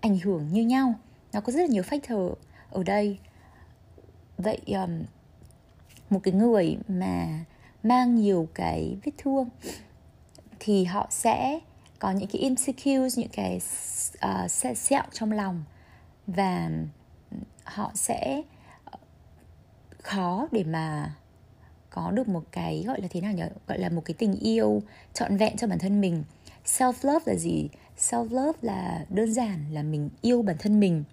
ảnh 0.00 0.18
hưởng 0.18 0.48
như 0.52 0.62
nhau. 0.62 0.94
Nó 1.32 1.40
có 1.40 1.52
rất 1.52 1.60
là 1.60 1.66
nhiều 1.66 1.82
factor 1.82 2.34
ở 2.70 2.82
đây. 2.82 3.18
Vậy 4.38 4.58
um, 4.66 5.02
một 6.10 6.20
cái 6.22 6.34
người 6.34 6.76
mà 6.88 7.44
mang 7.82 8.14
nhiều 8.14 8.48
cái 8.54 8.96
vết 9.04 9.12
thương 9.18 9.48
thì 10.60 10.84
họ 10.84 11.06
sẽ 11.10 11.60
có 12.00 12.10
những 12.10 12.28
cái 12.28 12.42
insecure 12.42 13.20
những 13.20 13.30
cái 13.32 13.60
uh, 14.26 14.50
sẹo 14.76 15.02
trong 15.12 15.32
lòng 15.32 15.64
và 16.26 16.70
họ 17.64 17.92
sẽ 17.94 18.42
ờ, 18.84 18.98
khó 20.02 20.48
để 20.52 20.64
mà 20.64 21.14
có 21.90 22.10
được 22.10 22.28
một 22.28 22.44
cái 22.52 22.84
gọi 22.86 23.00
là 23.00 23.08
thế 23.10 23.20
nào 23.20 23.32
nhỉ? 23.32 23.42
Gọi 23.66 23.78
là 23.78 23.88
một 23.88 24.02
cái 24.04 24.14
tình 24.18 24.36
yêu 24.40 24.82
trọn 25.14 25.36
vẹn 25.36 25.56
cho 25.56 25.66
bản 25.66 25.78
thân 25.78 26.00
mình. 26.00 26.24
Self 26.66 26.92
love 27.02 27.32
là 27.32 27.34
gì? 27.34 27.68
Self 27.98 28.30
love 28.30 28.58
là 28.62 29.04
đơn 29.08 29.32
giản 29.32 29.64
là 29.72 29.82
mình 29.82 30.10
yêu 30.20 30.42
bản 30.42 30.56
thân 30.58 30.80
mình 30.80 31.04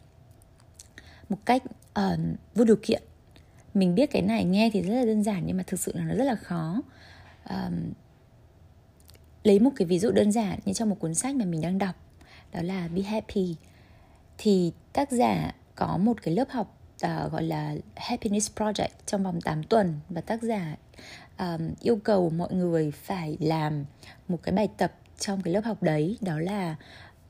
một 1.30 1.38
cách 1.46 1.64
uh, 2.00 2.20
vô 2.56 2.64
điều 2.64 2.78
kiện. 2.82 3.04
Mình 3.74 3.96
biết 3.96 4.12
cái 4.12 4.22
này 4.22 4.44
nghe 4.44 4.70
thì 4.74 4.82
rất 4.82 4.94
là 4.94 5.06
đơn 5.06 5.24
giản 5.24 5.44
nhưng 5.46 5.58
mà 5.58 5.64
thực 5.68 5.80
sự 5.80 5.92
là 5.96 6.04
nó 6.04 6.16
rất 6.16 6.24
là 6.24 6.36
khó. 6.36 6.82
Um, 7.50 7.94
lấy 9.48 9.60
một 9.60 9.70
cái 9.76 9.86
ví 9.86 10.00
dụ 10.00 10.12
đơn 10.12 10.32
giản 10.32 10.60
như 10.66 10.74
trong 10.74 10.90
một 10.90 11.00
cuốn 11.00 11.14
sách 11.16 11.36
mà 11.36 11.46
mình 11.46 11.62
đang 11.62 11.78
đọc 11.78 11.96
đó 12.54 12.60
là 12.64 12.88
be 12.88 13.02
happy. 13.02 13.56
Thì 14.38 14.72
tác 14.94 15.12
giả 15.12 15.54
có 15.76 15.98
một 15.98 16.22
cái 16.24 16.36
lớp 16.36 16.50
học 16.50 16.78
uh, 17.06 17.32
gọi 17.32 17.44
là 17.44 17.76
Happiness 17.96 18.52
Project 18.56 18.88
trong 19.06 19.24
vòng 19.24 19.42
8 19.42 19.64
tuần 19.64 20.00
và 20.10 20.22
tác 20.22 20.42
giả 20.44 20.76
um, 21.40 21.70
yêu 21.82 21.96
cầu 22.04 22.30
mọi 22.30 22.54
người 22.54 22.92
phải 22.92 23.38
làm 23.40 23.86
một 24.28 24.40
cái 24.44 24.56
bài 24.56 24.70
tập 24.78 24.94
trong 25.20 25.42
cái 25.42 25.54
lớp 25.54 25.62
học 25.66 25.84
đấy 25.84 26.18
đó 26.22 26.40
là 26.40 26.76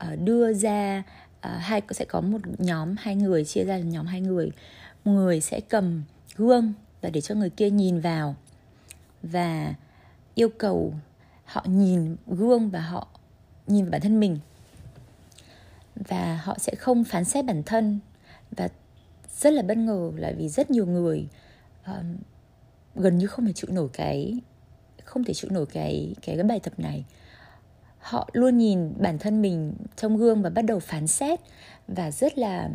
uh, 0.03 0.19
đưa 0.19 0.53
ra 0.53 1.03
uh, 1.37 1.51
hai 1.59 1.81
sẽ 1.89 2.05
có 2.05 2.21
một 2.21 2.39
nhóm 2.57 2.95
hai 2.99 3.15
người 3.15 3.45
chia 3.45 3.63
ra 3.63 3.77
là 3.77 3.83
nhóm 3.83 4.05
hai 4.05 4.21
người. 4.21 4.51
Một 5.05 5.11
người 5.11 5.41
sẽ 5.41 5.59
cầm 5.59 6.03
gương 6.35 6.73
và 7.01 7.09
để 7.09 7.21
cho 7.21 7.35
người 7.35 7.49
kia 7.49 7.69
nhìn 7.69 7.99
vào 7.99 8.35
và 9.23 9.73
yêu 10.35 10.49
cầu 10.49 10.93
họ 11.47 11.65
nhìn 11.67 12.15
gương 12.27 12.69
và 12.69 12.79
họ 12.79 13.07
nhìn 13.67 13.83
vào 13.83 13.91
bản 13.91 14.01
thân 14.01 14.19
mình. 14.19 14.39
Và 15.95 16.41
họ 16.43 16.57
sẽ 16.59 16.75
không 16.75 17.03
phán 17.03 17.25
xét 17.25 17.45
bản 17.45 17.63
thân 17.63 17.99
và 18.51 18.69
rất 19.37 19.53
là 19.53 19.61
bất 19.61 19.77
ngờ 19.77 20.11
là 20.15 20.31
vì 20.37 20.49
rất 20.49 20.71
nhiều 20.71 20.85
người 20.85 21.27
um, 21.85 22.17
gần 22.95 23.17
như 23.17 23.27
không 23.27 23.45
thể 23.45 23.53
chịu 23.53 23.69
nổi 23.71 23.89
cái 23.93 24.41
không 25.03 25.23
thể 25.23 25.33
chịu 25.33 25.51
nổi 25.51 25.65
cái 25.65 26.15
cái 26.21 26.35
cái 26.35 26.43
bài 26.43 26.59
tập 26.59 26.73
này. 26.77 27.05
Họ 27.99 28.29
luôn 28.33 28.57
nhìn 28.57 28.93
bản 28.97 29.17
thân 29.17 29.41
mình 29.41 29.73
trong 29.95 30.17
gương 30.17 30.41
và 30.41 30.49
bắt 30.49 30.61
đầu 30.61 30.79
phán 30.79 31.07
xét 31.07 31.39
và 31.87 32.11
rất 32.11 32.37
là 32.37 32.69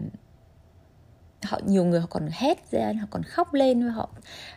họ 1.43 1.61
nhiều 1.67 1.85
người 1.85 2.01
họ 2.01 2.07
còn 2.11 2.29
hét 2.33 2.71
ra 2.71 2.93
họ 3.01 3.07
còn 3.11 3.23
khóc 3.23 3.55
lên 3.55 3.81
họ 3.81 4.09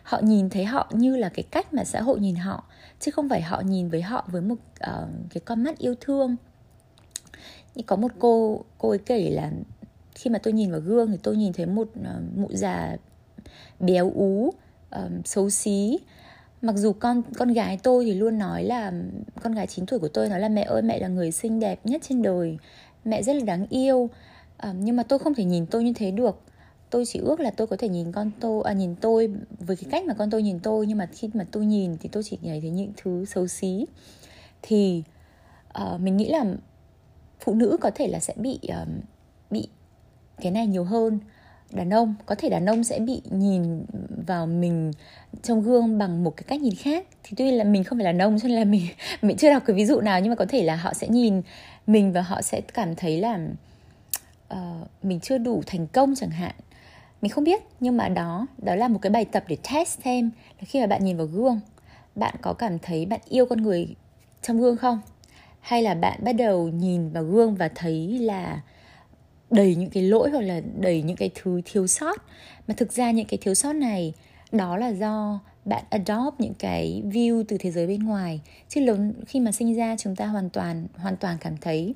họ 0.03 0.19
nhìn 0.23 0.49
thấy 0.49 0.65
họ 0.65 0.91
như 0.93 1.17
là 1.17 1.29
cái 1.29 1.43
cách 1.43 1.73
mà 1.73 1.83
xã 1.83 2.01
hội 2.01 2.19
nhìn 2.19 2.35
họ 2.35 2.63
chứ 3.05 3.11
không 3.11 3.29
phải 3.29 3.41
họ 3.41 3.61
nhìn 3.61 3.89
với 3.89 4.01
họ 4.01 4.25
với 4.31 4.41
một 4.41 4.55
uh, 4.55 5.09
cái 5.29 5.41
con 5.45 5.63
mắt 5.63 5.77
yêu 5.77 5.95
thương. 6.01 6.35
Như 7.75 7.83
có 7.87 7.95
một 7.95 8.11
cô 8.19 8.63
cô 8.77 8.89
ấy 8.89 8.97
kể 8.97 9.29
là 9.29 9.51
khi 10.15 10.29
mà 10.29 10.39
tôi 10.39 10.53
nhìn 10.53 10.71
vào 10.71 10.79
gương 10.79 11.11
thì 11.11 11.17
tôi 11.23 11.35
nhìn 11.35 11.53
thấy 11.53 11.65
một 11.65 11.87
uh, 11.99 12.37
mụ 12.37 12.47
già 12.51 12.97
béo 13.79 14.11
ú 14.15 14.53
um, 14.91 15.21
xấu 15.25 15.49
xí. 15.49 15.99
Mặc 16.61 16.75
dù 16.77 16.93
con 16.93 17.21
con 17.37 17.53
gái 17.53 17.79
tôi 17.83 18.05
thì 18.05 18.13
luôn 18.13 18.37
nói 18.37 18.63
là 18.63 18.91
con 19.43 19.53
gái 19.53 19.67
9 19.67 19.85
tuổi 19.85 19.99
của 19.99 20.07
tôi 20.07 20.29
nói 20.29 20.39
là 20.39 20.49
mẹ 20.49 20.61
ơi 20.61 20.81
mẹ 20.81 20.99
là 20.99 21.07
người 21.07 21.31
xinh 21.31 21.59
đẹp 21.59 21.79
nhất 21.83 22.01
trên 22.09 22.21
đời. 22.21 22.57
Mẹ 23.05 23.23
rất 23.23 23.35
là 23.35 23.45
đáng 23.45 23.67
yêu. 23.69 24.09
Um, 24.63 24.79
nhưng 24.79 24.95
mà 24.95 25.03
tôi 25.03 25.19
không 25.19 25.33
thể 25.33 25.43
nhìn 25.43 25.65
tôi 25.65 25.83
như 25.83 25.93
thế 25.95 26.11
được 26.11 26.41
tôi 26.95 27.05
chỉ 27.05 27.19
ước 27.19 27.39
là 27.39 27.51
tôi 27.51 27.67
có 27.67 27.75
thể 27.75 27.89
nhìn 27.89 28.11
con 28.11 28.31
tôi 28.39 28.63
à, 28.65 28.73
nhìn 28.73 28.95
tôi 28.95 29.33
với 29.59 29.75
cái 29.75 29.85
cách 29.91 30.05
mà 30.05 30.13
con 30.13 30.29
tôi 30.29 30.43
nhìn 30.43 30.59
tôi. 30.59 30.87
Nhưng 30.87 30.97
mà 30.97 31.05
khi 31.05 31.29
mà 31.33 31.45
tôi 31.51 31.65
nhìn 31.65 31.97
thì 31.97 32.09
tôi 32.11 32.23
chỉ 32.23 32.37
nhìn 32.41 32.61
thấy 32.61 32.69
những 32.69 32.91
thứ 32.97 33.25
xấu 33.25 33.47
xí. 33.47 33.85
Thì 34.61 35.03
uh, 35.81 35.99
mình 35.99 36.17
nghĩ 36.17 36.29
là 36.29 36.45
phụ 37.39 37.53
nữ 37.53 37.77
có 37.81 37.91
thể 37.95 38.07
là 38.07 38.19
sẽ 38.19 38.33
bị 38.37 38.59
uh, 38.67 38.87
bị 39.49 39.67
cái 40.41 40.51
này 40.51 40.67
nhiều 40.67 40.83
hơn. 40.83 41.19
Đàn 41.71 41.89
ông 41.89 42.15
có 42.25 42.35
thể 42.35 42.49
đàn 42.49 42.65
ông 42.65 42.83
sẽ 42.83 42.99
bị 42.99 43.21
nhìn 43.29 43.85
vào 44.27 44.47
mình 44.47 44.91
trong 45.43 45.61
gương 45.61 45.97
bằng 45.97 46.23
một 46.23 46.37
cái 46.37 46.43
cách 46.47 46.61
nhìn 46.61 46.75
khác. 46.75 47.07
Thì 47.23 47.31
tuy 47.37 47.51
là 47.51 47.63
mình 47.63 47.83
không 47.83 47.97
phải 47.97 48.05
là 48.05 48.11
đàn 48.11 48.21
ông 48.21 48.39
cho 48.39 48.47
nên 48.47 48.57
là 48.57 48.65
mình 48.65 48.87
mình 49.21 49.37
chưa 49.37 49.49
đọc 49.49 49.63
cái 49.65 49.75
ví 49.75 49.85
dụ 49.85 50.01
nào 50.01 50.19
nhưng 50.19 50.29
mà 50.29 50.35
có 50.35 50.45
thể 50.49 50.63
là 50.63 50.75
họ 50.75 50.93
sẽ 50.93 51.07
nhìn 51.07 51.41
mình 51.87 52.13
và 52.13 52.21
họ 52.21 52.41
sẽ 52.41 52.61
cảm 52.61 52.95
thấy 52.95 53.19
là 53.19 53.39
uh, 54.53 54.57
mình 55.03 55.19
chưa 55.19 55.37
đủ 55.37 55.63
thành 55.65 55.87
công 55.87 56.15
chẳng 56.15 56.31
hạn 56.31 56.55
mình 57.25 57.31
không 57.31 57.43
biết, 57.43 57.61
nhưng 57.79 57.97
mà 57.97 58.09
đó 58.09 58.47
đó 58.57 58.75
là 58.75 58.87
một 58.87 58.99
cái 59.01 59.09
bài 59.09 59.25
tập 59.25 59.43
để 59.47 59.57
test 59.73 59.99
xem 60.03 60.31
là 60.59 60.65
khi 60.67 60.79
mà 60.79 60.87
bạn 60.87 61.05
nhìn 61.05 61.17
vào 61.17 61.25
gương, 61.25 61.59
bạn 62.15 62.35
có 62.41 62.53
cảm 62.53 62.79
thấy 62.79 63.05
bạn 63.05 63.19
yêu 63.29 63.45
con 63.45 63.61
người 63.61 63.95
trong 64.41 64.59
gương 64.59 64.77
không? 64.77 65.01
Hay 65.59 65.81
là 65.81 65.95
bạn 65.95 66.19
bắt 66.23 66.33
đầu 66.33 66.69
nhìn 66.69 67.09
vào 67.09 67.23
gương 67.23 67.55
và 67.55 67.69
thấy 67.75 68.19
là 68.19 68.61
đầy 69.51 69.75
những 69.75 69.89
cái 69.89 70.03
lỗi 70.03 70.29
hoặc 70.29 70.41
là 70.41 70.61
đầy 70.79 71.01
những 71.01 71.17
cái 71.17 71.29
thứ 71.35 71.61
thiếu 71.65 71.87
sót? 71.87 72.25
Mà 72.67 72.73
thực 72.77 72.91
ra 72.93 73.11
những 73.11 73.27
cái 73.27 73.37
thiếu 73.41 73.53
sót 73.53 73.73
này, 73.73 74.13
đó 74.51 74.77
là 74.77 74.87
do 74.87 75.39
bạn 75.65 75.83
adopt 75.89 76.39
những 76.39 76.53
cái 76.59 77.03
view 77.05 77.43
từ 77.47 77.57
thế 77.59 77.71
giới 77.71 77.87
bên 77.87 78.03
ngoài. 78.03 78.41
Chứ 78.69 78.81
lớn, 78.81 79.13
khi 79.27 79.39
mà 79.39 79.51
sinh 79.51 79.75
ra, 79.75 79.95
chúng 79.97 80.15
ta 80.15 80.25
hoàn 80.25 80.49
toàn 80.49 80.87
hoàn 80.97 81.17
toàn 81.17 81.37
cảm 81.41 81.57
thấy 81.57 81.95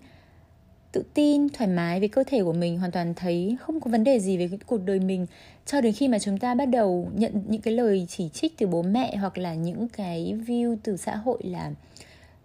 tự 0.92 1.04
tin 1.14 1.50
thoải 1.50 1.70
mái 1.70 2.00
với 2.00 2.10
cơ 2.10 2.24
thể 2.28 2.44
của 2.44 2.54
mình 2.54 2.80
hoàn 2.80 2.92
toàn 2.92 3.14
thấy 3.14 3.58
không 3.62 3.80
có 3.80 3.92
vấn 3.92 4.04
đề 4.04 4.20
gì 4.20 4.38
về 4.38 4.50
cuộc 4.66 4.78
đời 4.86 5.00
mình. 5.00 5.26
Cho 5.66 5.82
đến 5.82 5.94
khi 5.94 6.08
mà 6.08 6.20
chúng 6.20 6.38
ta 6.38 6.56
bắt 6.56 6.66
đầu 6.66 7.12
nhận 7.16 7.42
những 7.48 7.62
cái 7.62 7.74
lời 7.74 8.06
chỉ 8.10 8.30
trích 8.30 8.58
từ 8.58 8.68
bố 8.68 8.82
mẹ 8.82 9.16
hoặc 9.16 9.38
là 9.38 9.54
những 9.54 9.88
cái 9.88 10.36
view 10.48 10.78
từ 10.84 10.98
xã 10.98 11.16
hội 11.16 11.40
là 11.44 11.72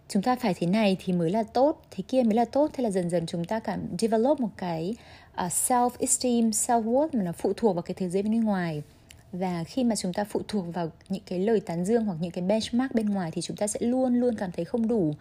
chúng 0.09 0.21
ta 0.21 0.35
phải 0.35 0.53
thế 0.53 0.67
này 0.67 0.97
thì 1.05 1.13
mới 1.13 1.31
là 1.31 1.43
tốt 1.43 1.81
thế 1.91 2.03
kia 2.07 2.23
mới 2.23 2.33
là 2.33 2.45
tốt 2.45 2.71
thế 2.73 2.83
là 2.83 2.89
dần 2.89 3.09
dần 3.09 3.25
chúng 3.25 3.45
ta 3.45 3.59
cảm 3.59 3.79
develop 3.99 4.39
một 4.39 4.49
cái 4.57 4.95
à, 5.35 5.45
uh, 5.45 5.51
self 5.51 5.89
esteem 5.99 6.49
self 6.49 6.83
worth 6.83 7.09
mà 7.13 7.23
nó 7.23 7.31
phụ 7.31 7.53
thuộc 7.57 7.75
vào 7.75 7.81
cái 7.81 7.95
thế 7.97 8.09
giới 8.09 8.23
bên 8.23 8.43
ngoài. 8.43 8.83
Và 9.31 9.63
khi 9.63 9.83
mà 9.83 9.95
chúng 9.95 10.13
ta 10.13 10.23
phụ 10.23 10.41
thuộc 10.47 10.65
vào 10.73 10.91
những 11.09 11.23
cái 11.25 11.39
lời 11.39 11.59
tán 11.59 11.85
dương 11.85 12.05
hoặc 12.05 12.17
những 12.19 12.31
cái 12.31 12.43
benchmark 12.43 12.95
bên 12.95 13.09
ngoài 13.09 13.31
thì 13.31 13.41
chúng 13.41 13.57
ta 13.57 13.67
sẽ 13.67 13.79
luôn 13.83 14.15
luôn 14.15 14.35
cảm 14.35 14.51
thấy 14.51 14.65
không 14.65 14.87
đủ. 14.87 15.13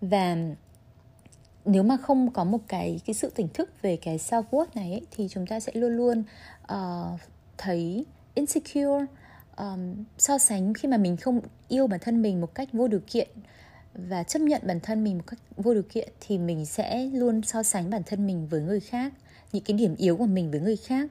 Và 0.00 0.36
nếu 1.64 1.82
mà 1.82 1.96
không 1.96 2.30
có 2.30 2.44
một 2.44 2.58
cái 2.68 3.00
cái 3.06 3.14
sự 3.14 3.30
tỉnh 3.34 3.48
thức 3.48 3.82
về 3.82 3.96
cái 3.96 4.18
self 4.18 4.42
worth 4.50 4.66
này 4.74 4.90
ấy, 4.90 5.02
thì 5.10 5.28
chúng 5.30 5.46
ta 5.46 5.60
sẽ 5.60 5.72
luôn 5.74 5.96
luôn 5.96 6.22
uh, 6.72 7.20
thấy 7.58 8.04
insecure 8.34 9.06
um, 9.56 10.04
so 10.18 10.38
sánh 10.38 10.74
khi 10.74 10.88
mà 10.88 10.96
mình 10.96 11.16
không 11.16 11.40
yêu 11.68 11.86
bản 11.86 12.00
thân 12.00 12.22
mình 12.22 12.40
một 12.40 12.54
cách 12.54 12.68
vô 12.72 12.88
điều 12.88 13.00
kiện 13.06 13.28
và 13.94 14.22
chấp 14.22 14.38
nhận 14.38 14.62
bản 14.64 14.80
thân 14.80 15.04
mình 15.04 15.18
một 15.18 15.24
cách 15.26 15.38
vô 15.56 15.74
điều 15.74 15.82
kiện 15.82 16.08
thì 16.20 16.38
mình 16.38 16.66
sẽ 16.66 17.10
luôn 17.12 17.42
so 17.42 17.62
sánh 17.62 17.90
bản 17.90 18.02
thân 18.06 18.26
mình 18.26 18.46
với 18.48 18.60
người 18.60 18.80
khác 18.80 19.12
những 19.52 19.64
cái 19.64 19.76
điểm 19.76 19.94
yếu 19.96 20.16
của 20.16 20.26
mình 20.26 20.50
với 20.50 20.60
người 20.60 20.76
khác. 20.76 21.10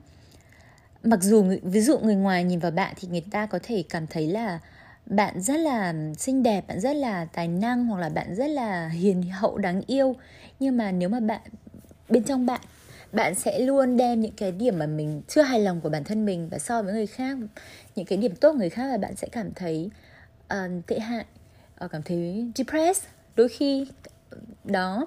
Mặc 1.03 1.19
dù 1.21 1.43
ví 1.63 1.81
dụ 1.81 1.99
người 1.99 2.15
ngoài 2.15 2.43
nhìn 2.43 2.59
vào 2.59 2.71
bạn 2.71 2.93
thì 2.99 3.07
người 3.07 3.23
ta 3.31 3.45
có 3.45 3.59
thể 3.63 3.83
cảm 3.89 4.07
thấy 4.07 4.27
là 4.27 4.59
bạn 5.05 5.41
rất 5.41 5.57
là 5.57 5.93
xinh 6.17 6.43
đẹp 6.43 6.67
bạn 6.67 6.79
rất 6.79 6.95
là 6.95 7.25
tài 7.25 7.47
năng 7.47 7.85
hoặc 7.85 7.99
là 7.99 8.09
bạn 8.09 8.35
rất 8.35 8.47
là 8.47 8.87
hiền 8.87 9.23
hậu 9.23 9.57
đáng 9.57 9.81
yêu. 9.87 10.15
Nhưng 10.59 10.77
mà 10.77 10.91
nếu 10.91 11.09
mà 11.09 11.19
bạn 11.19 11.41
bên 12.09 12.23
trong 12.23 12.45
bạn 12.45 12.61
bạn 13.11 13.35
sẽ 13.35 13.59
luôn 13.59 13.97
đem 13.97 14.21
những 14.21 14.35
cái 14.37 14.51
điểm 14.51 14.79
mà 14.79 14.85
mình 14.85 15.21
chưa 15.27 15.41
hài 15.41 15.59
lòng 15.59 15.81
của 15.81 15.89
bản 15.89 16.03
thân 16.03 16.25
mình 16.25 16.49
và 16.49 16.59
so 16.59 16.81
với 16.81 16.93
người 16.93 17.07
khác 17.07 17.37
những 17.95 18.05
cái 18.05 18.17
điểm 18.17 18.35
tốt 18.35 18.51
của 18.51 18.57
người 18.57 18.69
khác 18.69 18.85
là 18.85 18.97
bạn 18.97 19.15
sẽ 19.15 19.27
cảm 19.31 19.53
thấy 19.55 19.89
uh, 20.53 20.87
tệ 20.87 20.99
hại 20.99 21.25
uh, 21.85 21.91
cảm 21.91 22.03
thấy 22.03 22.51
depressed. 22.55 23.03
Đôi 23.35 23.47
khi 23.47 23.87
đó 24.63 25.05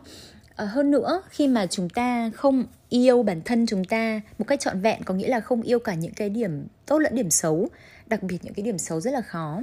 uh, 0.63 0.69
hơn 0.69 0.91
nữa 0.91 1.23
khi 1.29 1.49
mà 1.49 1.67
chúng 1.67 1.89
ta 1.89 2.31
không 2.35 2.65
yêu 2.89 3.23
bản 3.23 3.41
thân 3.45 3.67
chúng 3.67 3.85
ta 3.85 4.21
một 4.39 4.45
cách 4.49 4.61
trọn 4.61 4.81
vẹn 4.81 5.03
có 5.05 5.15
nghĩa 5.15 5.29
là 5.29 5.41
không 5.41 5.63
yêu 5.63 5.79
cả 5.79 5.95
những 5.95 6.15
cái 6.15 6.31
điểm 6.31 6.67
tốt 6.87 6.99
lẫn 6.99 7.15
điểm 7.15 7.31
xấu 7.31 7.69
đặc 8.07 8.23
biệt 8.23 8.39
những 8.43 8.55
cái 8.55 8.65
điểm 8.65 8.79
xấu 8.79 9.01
rất 9.01 9.11
là 9.11 9.21
khó 9.21 9.61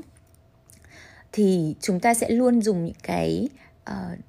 thì 1.34 1.76
chúng 1.82 2.00
ta 2.00 2.14
sẽ 2.14 2.30
luôn 2.30 2.62
dùng 2.62 2.86
những 2.86 2.96
cái 3.04 3.50
uh, 3.90 4.20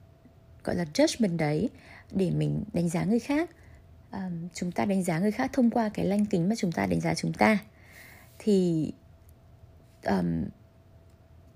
gọi 0.64 0.76
là 0.76 0.84
judgment 0.94 1.36
đấy 1.36 1.70
để 2.10 2.30
mình 2.30 2.64
đánh 2.72 2.88
giá 2.88 3.04
người 3.04 3.18
khác. 3.18 3.50
Um, 4.12 4.48
chúng 4.54 4.72
ta 4.72 4.84
đánh 4.84 5.02
giá 5.02 5.18
người 5.18 5.30
khác 5.30 5.50
thông 5.52 5.70
qua 5.70 5.88
cái 5.88 6.06
lanh 6.06 6.26
kính 6.26 6.48
mà 6.48 6.54
chúng 6.58 6.72
ta 6.72 6.86
đánh 6.86 7.00
giá 7.00 7.14
chúng 7.14 7.32
ta. 7.32 7.58
Thì 8.38 8.92
um, 10.06 10.44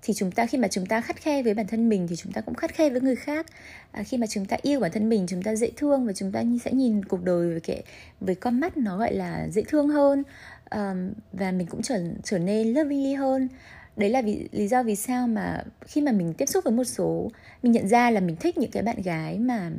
thì 0.01 0.13
chúng 0.13 0.31
ta 0.31 0.45
khi 0.45 0.57
mà 0.57 0.67
chúng 0.67 0.85
ta 0.85 1.01
khắt 1.01 1.15
khe 1.15 1.43
với 1.43 1.53
bản 1.53 1.67
thân 1.67 1.89
mình 1.89 2.07
thì 2.07 2.15
chúng 2.15 2.31
ta 2.31 2.41
cũng 2.41 2.55
khắt 2.55 2.73
khe 2.73 2.89
với 2.89 3.01
người 3.01 3.15
khác. 3.15 3.45
À, 3.91 4.03
khi 4.03 4.17
mà 4.17 4.27
chúng 4.27 4.45
ta 4.45 4.57
yêu 4.61 4.79
bản 4.79 4.91
thân 4.91 5.09
mình 5.09 5.25
chúng 5.27 5.43
ta 5.43 5.55
dễ 5.55 5.71
thương 5.77 6.05
và 6.05 6.13
chúng 6.13 6.31
ta 6.31 6.43
sẽ 6.65 6.71
nhìn 6.71 7.05
cuộc 7.05 7.23
đời 7.23 7.49
với 7.49 7.59
cái 7.59 7.83
với 8.19 8.35
con 8.35 8.59
mắt 8.59 8.77
nó 8.77 8.97
gọi 8.97 9.13
là 9.13 9.47
dễ 9.51 9.63
thương 9.67 9.89
hơn. 9.89 10.23
Um, 10.71 11.13
và 11.33 11.51
mình 11.51 11.67
cũng 11.67 11.81
trở 11.81 12.03
trở 12.23 12.39
nên 12.39 12.73
lovely 12.73 13.13
hơn 13.13 13.47
đấy 13.97 14.09
là 14.09 14.21
vì 14.21 14.47
lý 14.51 14.67
do 14.67 14.83
vì 14.83 14.95
sao 14.95 15.27
mà 15.27 15.63
khi 15.85 16.01
mà 16.01 16.11
mình 16.11 16.33
tiếp 16.33 16.45
xúc 16.45 16.63
với 16.63 16.73
một 16.73 16.83
số 16.83 17.31
mình 17.63 17.71
nhận 17.71 17.87
ra 17.87 18.11
là 18.11 18.19
mình 18.19 18.35
thích 18.35 18.57
những 18.57 18.71
cái 18.71 18.83
bạn 18.83 19.01
gái 19.01 19.39
mà 19.39 19.71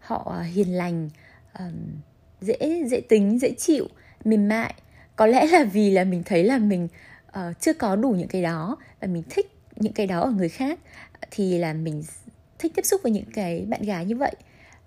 họ 0.00 0.42
hiền 0.52 0.74
lành 0.76 1.10
um, 1.58 1.72
dễ 2.40 2.84
dễ 2.86 3.00
tính 3.00 3.38
dễ 3.38 3.54
chịu 3.58 3.88
mềm 4.24 4.48
mại. 4.48 4.74
Có 5.16 5.26
lẽ 5.26 5.46
là 5.46 5.64
vì 5.64 5.90
là 5.90 6.04
mình 6.04 6.22
thấy 6.26 6.44
là 6.44 6.58
mình 6.58 6.88
uh, 7.28 7.60
chưa 7.60 7.72
có 7.72 7.96
đủ 7.96 8.10
những 8.10 8.28
cái 8.28 8.42
đó 8.42 8.76
và 9.00 9.08
mình 9.08 9.22
thích 9.30 9.46
những 9.76 9.92
cái 9.92 10.06
đó 10.06 10.20
ở 10.20 10.30
người 10.30 10.48
khác 10.48 10.78
thì 11.30 11.58
là 11.58 11.72
mình 11.72 12.02
thích 12.58 12.72
tiếp 12.74 12.86
xúc 12.86 13.00
với 13.02 13.12
những 13.12 13.30
cái 13.34 13.66
bạn 13.68 13.82
gái 13.82 14.04
như 14.04 14.16
vậy. 14.16 14.34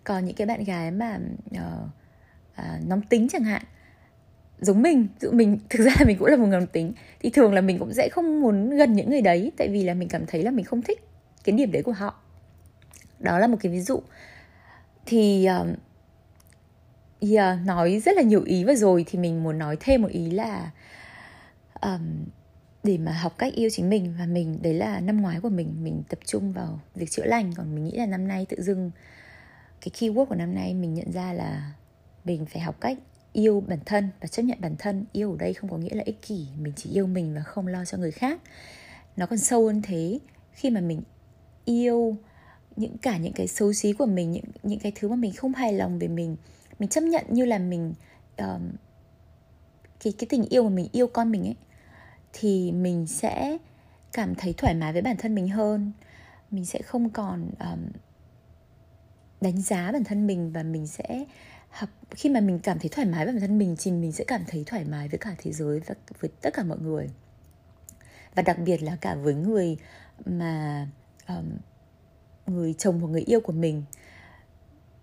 Còn 0.03 0.25
những 0.25 0.35
cái 0.35 0.47
bạn 0.47 0.63
gái 0.63 0.91
mà 0.91 1.19
uh, 1.55 1.61
uh, 2.59 2.87
nóng 2.87 3.01
tính 3.01 3.27
chẳng 3.29 3.43
hạn 3.43 3.63
giống 4.63 4.81
mình. 4.81 5.07
Tự 5.19 5.31
mình 5.31 5.59
thực 5.69 5.83
ra 5.83 5.91
là 5.99 6.05
mình 6.05 6.17
cũng 6.17 6.27
là 6.27 6.35
một 6.35 6.45
người 6.45 6.65
tính. 6.65 6.93
Thì 7.19 7.29
thường 7.29 7.53
là 7.53 7.61
mình 7.61 7.79
cũng 7.79 7.93
sẽ 7.93 8.09
không 8.09 8.41
muốn 8.41 8.69
gần 8.69 8.93
những 8.93 9.09
người 9.09 9.21
đấy 9.21 9.51
tại 9.57 9.69
vì 9.69 9.83
là 9.83 9.93
mình 9.93 10.09
cảm 10.09 10.25
thấy 10.25 10.43
là 10.43 10.51
mình 10.51 10.65
không 10.65 10.81
thích 10.81 11.03
cái 11.43 11.55
điểm 11.55 11.71
đấy 11.71 11.83
của 11.83 11.91
họ. 11.91 12.15
Đó 13.19 13.39
là 13.39 13.47
một 13.47 13.57
cái 13.61 13.71
ví 13.71 13.79
dụ. 13.79 14.01
Thì 15.05 15.47
uh, 15.61 15.67
yeah, 17.31 17.57
ờ, 17.59 17.65
nói 17.65 17.99
rất 17.99 18.15
là 18.15 18.21
nhiều 18.21 18.43
ý 18.45 18.63
vừa 18.63 18.75
rồi 18.75 19.05
thì 19.07 19.19
mình 19.19 19.43
muốn 19.43 19.57
nói 19.57 19.77
thêm 19.79 20.01
một 20.01 20.11
ý 20.11 20.31
là 20.31 20.71
um, 21.81 22.25
để 22.83 22.97
mà 22.97 23.11
học 23.11 23.37
cách 23.37 23.53
yêu 23.53 23.69
chính 23.71 23.89
mình 23.89 24.13
và 24.19 24.25
mình 24.25 24.59
đấy 24.61 24.73
là 24.73 24.99
năm 24.99 25.21
ngoái 25.21 25.39
của 25.39 25.49
mình 25.49 25.83
mình 25.83 26.03
tập 26.09 26.19
trung 26.25 26.53
vào 26.53 26.79
việc 26.95 27.11
chữa 27.11 27.25
lành. 27.25 27.53
Còn 27.55 27.75
mình 27.75 27.85
nghĩ 27.85 27.97
là 27.97 28.05
năm 28.05 28.27
nay 28.27 28.45
tự 28.49 28.61
dưng 28.61 28.91
cái 29.81 29.91
keyword 29.99 30.25
của 30.25 30.35
năm 30.35 30.55
nay 30.55 30.73
mình 30.73 30.93
nhận 30.93 31.11
ra 31.11 31.33
là 31.33 31.71
mình 32.25 32.45
phải 32.45 32.61
học 32.61 32.75
cách 32.81 32.97
yêu 33.33 33.63
bản 33.67 33.79
thân 33.85 34.09
và 34.21 34.27
chấp 34.27 34.41
nhận 34.43 34.61
bản 34.61 34.75
thân. 34.79 35.05
Yêu 35.11 35.31
ở 35.31 35.37
đây 35.37 35.53
không 35.53 35.69
có 35.69 35.77
nghĩa 35.77 35.95
là 35.95 36.03
ích 36.05 36.21
kỷ 36.21 36.47
mình 36.57 36.73
chỉ 36.75 36.89
yêu 36.89 37.07
mình 37.07 37.35
và 37.35 37.41
không 37.41 37.67
lo 37.67 37.85
cho 37.85 37.97
người 37.97 38.11
khác. 38.11 38.41
Nó 39.17 39.25
còn 39.25 39.39
sâu 39.39 39.65
hơn 39.65 39.81
thế 39.81 40.19
khi 40.51 40.69
mà 40.69 40.81
mình 40.81 41.01
yêu 41.65 42.17
những 42.75 42.97
cả 42.97 43.17
những 43.17 43.33
cái 43.33 43.47
xấu 43.47 43.73
xí 43.73 43.93
của 43.93 44.05
mình 44.05 44.31
những 44.31 44.45
những 44.63 44.79
cái 44.79 44.91
thứ 44.95 45.09
mà 45.09 45.15
mình 45.15 45.33
không 45.33 45.53
hài 45.53 45.73
lòng 45.73 45.99
về 45.99 46.07
mình 46.07 46.35
mình 46.79 46.89
chấp 46.89 47.01
nhận 47.01 47.25
như 47.29 47.45
là 47.45 47.57
mình 47.59 47.93
um, 48.37 48.69
cái 50.03 50.13
cái 50.17 50.27
tình 50.29 50.45
yêu 50.49 50.63
mà 50.63 50.69
mình 50.69 50.87
yêu 50.91 51.07
con 51.07 51.31
mình 51.31 51.43
ấy 51.43 51.55
thì 52.33 52.71
mình 52.71 53.07
sẽ 53.07 53.57
cảm 54.11 54.35
thấy 54.35 54.53
thoải 54.57 54.75
mái 54.75 54.93
với 54.93 55.01
bản 55.01 55.17
thân 55.17 55.35
mình 55.35 55.49
hơn. 55.49 55.91
Mình 56.51 56.65
sẽ 56.65 56.81
không 56.81 57.09
còn 57.09 57.49
um, 57.59 57.79
đánh 59.41 59.61
giá 59.61 59.91
bản 59.91 60.03
thân 60.03 60.27
mình 60.27 60.51
và 60.51 60.63
mình 60.63 60.87
sẽ 60.87 61.25
khi 62.11 62.29
mà 62.29 62.39
mình 62.39 62.59
cảm 62.59 62.79
thấy 62.79 62.89
thoải 62.89 63.07
mái 63.07 63.25
với 63.25 63.33
bản 63.33 63.41
thân 63.41 63.57
mình 63.57 63.75
thì 63.79 63.91
mình 63.91 64.11
sẽ 64.11 64.23
cảm 64.23 64.41
thấy 64.47 64.63
thoải 64.67 64.85
mái 64.85 65.07
với 65.07 65.17
cả 65.17 65.35
thế 65.37 65.51
giới 65.51 65.79
và 65.79 65.95
với 66.19 66.31
tất 66.41 66.53
cả 66.53 66.63
mọi 66.63 66.77
người. 66.79 67.09
Và 68.35 68.41
đặc 68.41 68.57
biệt 68.65 68.83
là 68.83 68.97
cả 69.01 69.15
với 69.15 69.33
người 69.33 69.77
mà 70.25 70.87
um, 71.27 71.57
người 72.47 72.73
chồng 72.73 72.99
hoặc 72.99 73.07
người 73.07 73.21
yêu 73.21 73.39
của 73.39 73.53
mình. 73.53 73.83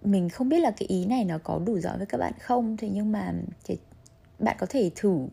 Mình 0.03 0.29
không 0.29 0.49
biết 0.49 0.59
là 0.59 0.71
cái 0.71 0.87
ý 0.89 1.07
này 1.07 1.25
nó 1.25 1.39
có 1.39 1.59
đủ 1.59 1.79
rõ 1.79 1.91
với 1.97 2.07
các 2.07 2.19
bạn 2.19 2.33
không? 2.41 2.77
Thế 2.77 2.89
nhưng 2.89 3.13
mà 3.13 3.33
cái, 3.67 3.77
bạn 4.39 4.57
có 4.61 4.67
thể 4.71 4.91
thử 4.95 5.27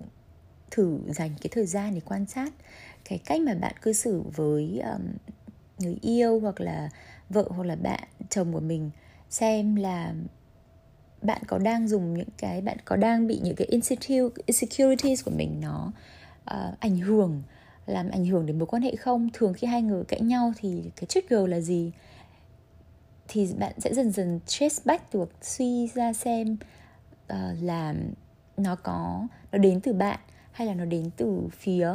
thử 0.71 0.99
dành 1.07 1.31
cái 1.41 1.49
thời 1.51 1.65
gian 1.65 1.93
để 1.93 2.01
quan 2.05 2.25
sát 2.25 2.53
cái 3.05 3.19
cách 3.25 3.41
mà 3.41 3.53
bạn 3.53 3.75
cư 3.81 3.93
xử 3.93 4.21
với 4.35 4.79
um, 4.79 5.01
người 5.79 5.97
yêu 6.01 6.39
hoặc 6.39 6.61
là 6.61 6.89
vợ 7.29 7.45
hoặc 7.49 7.63
là 7.63 7.75
bạn 7.75 8.03
chồng 8.29 8.53
của 8.53 8.59
mình 8.59 8.91
xem 9.29 9.75
là 9.75 10.13
bạn 11.21 11.41
có 11.47 11.57
đang 11.57 11.87
dùng 11.87 12.13
những 12.13 12.29
cái 12.37 12.61
bạn 12.61 12.77
có 12.85 12.95
đang 12.95 13.27
bị 13.27 13.39
những 13.43 13.55
cái 13.55 13.67
insecurities 14.45 15.25
của 15.25 15.31
mình 15.31 15.61
nó 15.61 15.91
uh, 16.51 16.79
ảnh 16.79 16.97
hưởng 16.97 17.43
làm 17.85 18.09
ảnh 18.09 18.25
hưởng 18.25 18.45
đến 18.45 18.59
mối 18.59 18.65
quan 18.65 18.81
hệ 18.81 18.95
không? 18.95 19.29
Thường 19.33 19.53
khi 19.53 19.67
hai 19.67 19.81
người 19.81 20.03
cãi 20.03 20.21
nhau 20.21 20.53
thì 20.57 20.83
cái 20.95 21.05
trigger 21.05 21.49
là 21.49 21.59
gì? 21.59 21.91
Thì 23.27 23.47
bạn 23.59 23.73
sẽ 23.77 23.93
dần 23.93 24.11
dần 24.11 24.39
trace 24.45 24.75
back 24.85 25.13
được 25.13 25.29
suy 25.41 25.87
ra 25.87 26.13
xem 26.13 26.57
uh, 27.33 27.37
là 27.61 27.95
nó 28.57 28.75
có 28.75 29.27
nó 29.51 29.57
đến 29.57 29.81
từ 29.81 29.93
bạn 29.93 30.19
hay 30.51 30.67
là 30.67 30.73
nó 30.73 30.85
đến 30.85 31.09
từ 31.17 31.41
phía 31.51 31.87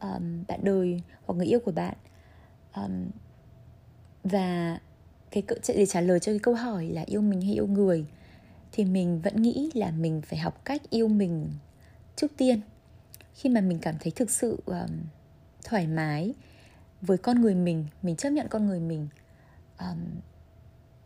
um, 0.00 0.44
bạn 0.48 0.60
đời 0.62 1.02
hoặc 1.26 1.34
người 1.34 1.46
yêu 1.46 1.60
của 1.60 1.72
bạn. 1.72 1.94
Um, 2.76 3.10
và 4.24 4.78
cái 5.30 5.42
để 5.68 5.86
trả 5.86 6.00
lời 6.00 6.20
cho 6.20 6.32
cái 6.32 6.38
câu 6.38 6.54
hỏi 6.54 6.86
là 6.86 7.02
yêu 7.06 7.20
mình 7.20 7.40
hay 7.40 7.52
yêu 7.52 7.66
người? 7.66 8.06
Thì 8.76 8.84
mình 8.84 9.20
vẫn 9.20 9.42
nghĩ 9.42 9.70
là 9.74 9.90
mình 9.90 10.22
phải 10.22 10.38
học 10.38 10.64
cách 10.64 10.90
yêu 10.90 11.08
mình 11.08 11.50
trước 12.16 12.32
tiên. 12.36 12.60
Khi 13.34 13.48
mà 13.48 13.60
mình 13.60 13.78
cảm 13.78 13.94
thấy 14.00 14.12
thực 14.16 14.30
sự 14.30 14.62
um, 14.66 14.90
thoải 15.64 15.86
mái 15.86 16.34
với 17.00 17.18
con 17.18 17.40
người 17.40 17.54
mình 17.54 17.86
mình 18.02 18.16
chấp 18.16 18.30
nhận 18.30 18.46
con 18.48 18.66
người 18.66 18.80
mình 18.80 19.08
um, 19.78 19.98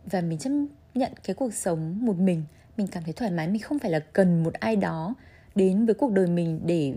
và 0.04 0.20
mình 0.20 0.38
chấp 0.38 0.50
nhận 0.94 1.12
cái 1.24 1.34
cuộc 1.34 1.54
sống 1.54 2.06
một 2.06 2.18
mình 2.18 2.44
mình 2.76 2.86
cảm 2.86 3.02
thấy 3.04 3.12
thoải 3.12 3.30
mái 3.30 3.48
mình 3.48 3.62
không 3.62 3.78
phải 3.78 3.90
là 3.90 3.98
cần 3.98 4.42
một 4.42 4.54
ai 4.54 4.76
đó 4.76 5.14
đến 5.54 5.86
với 5.86 5.94
cuộc 5.94 6.12
đời 6.12 6.26
mình 6.26 6.60
để 6.66 6.94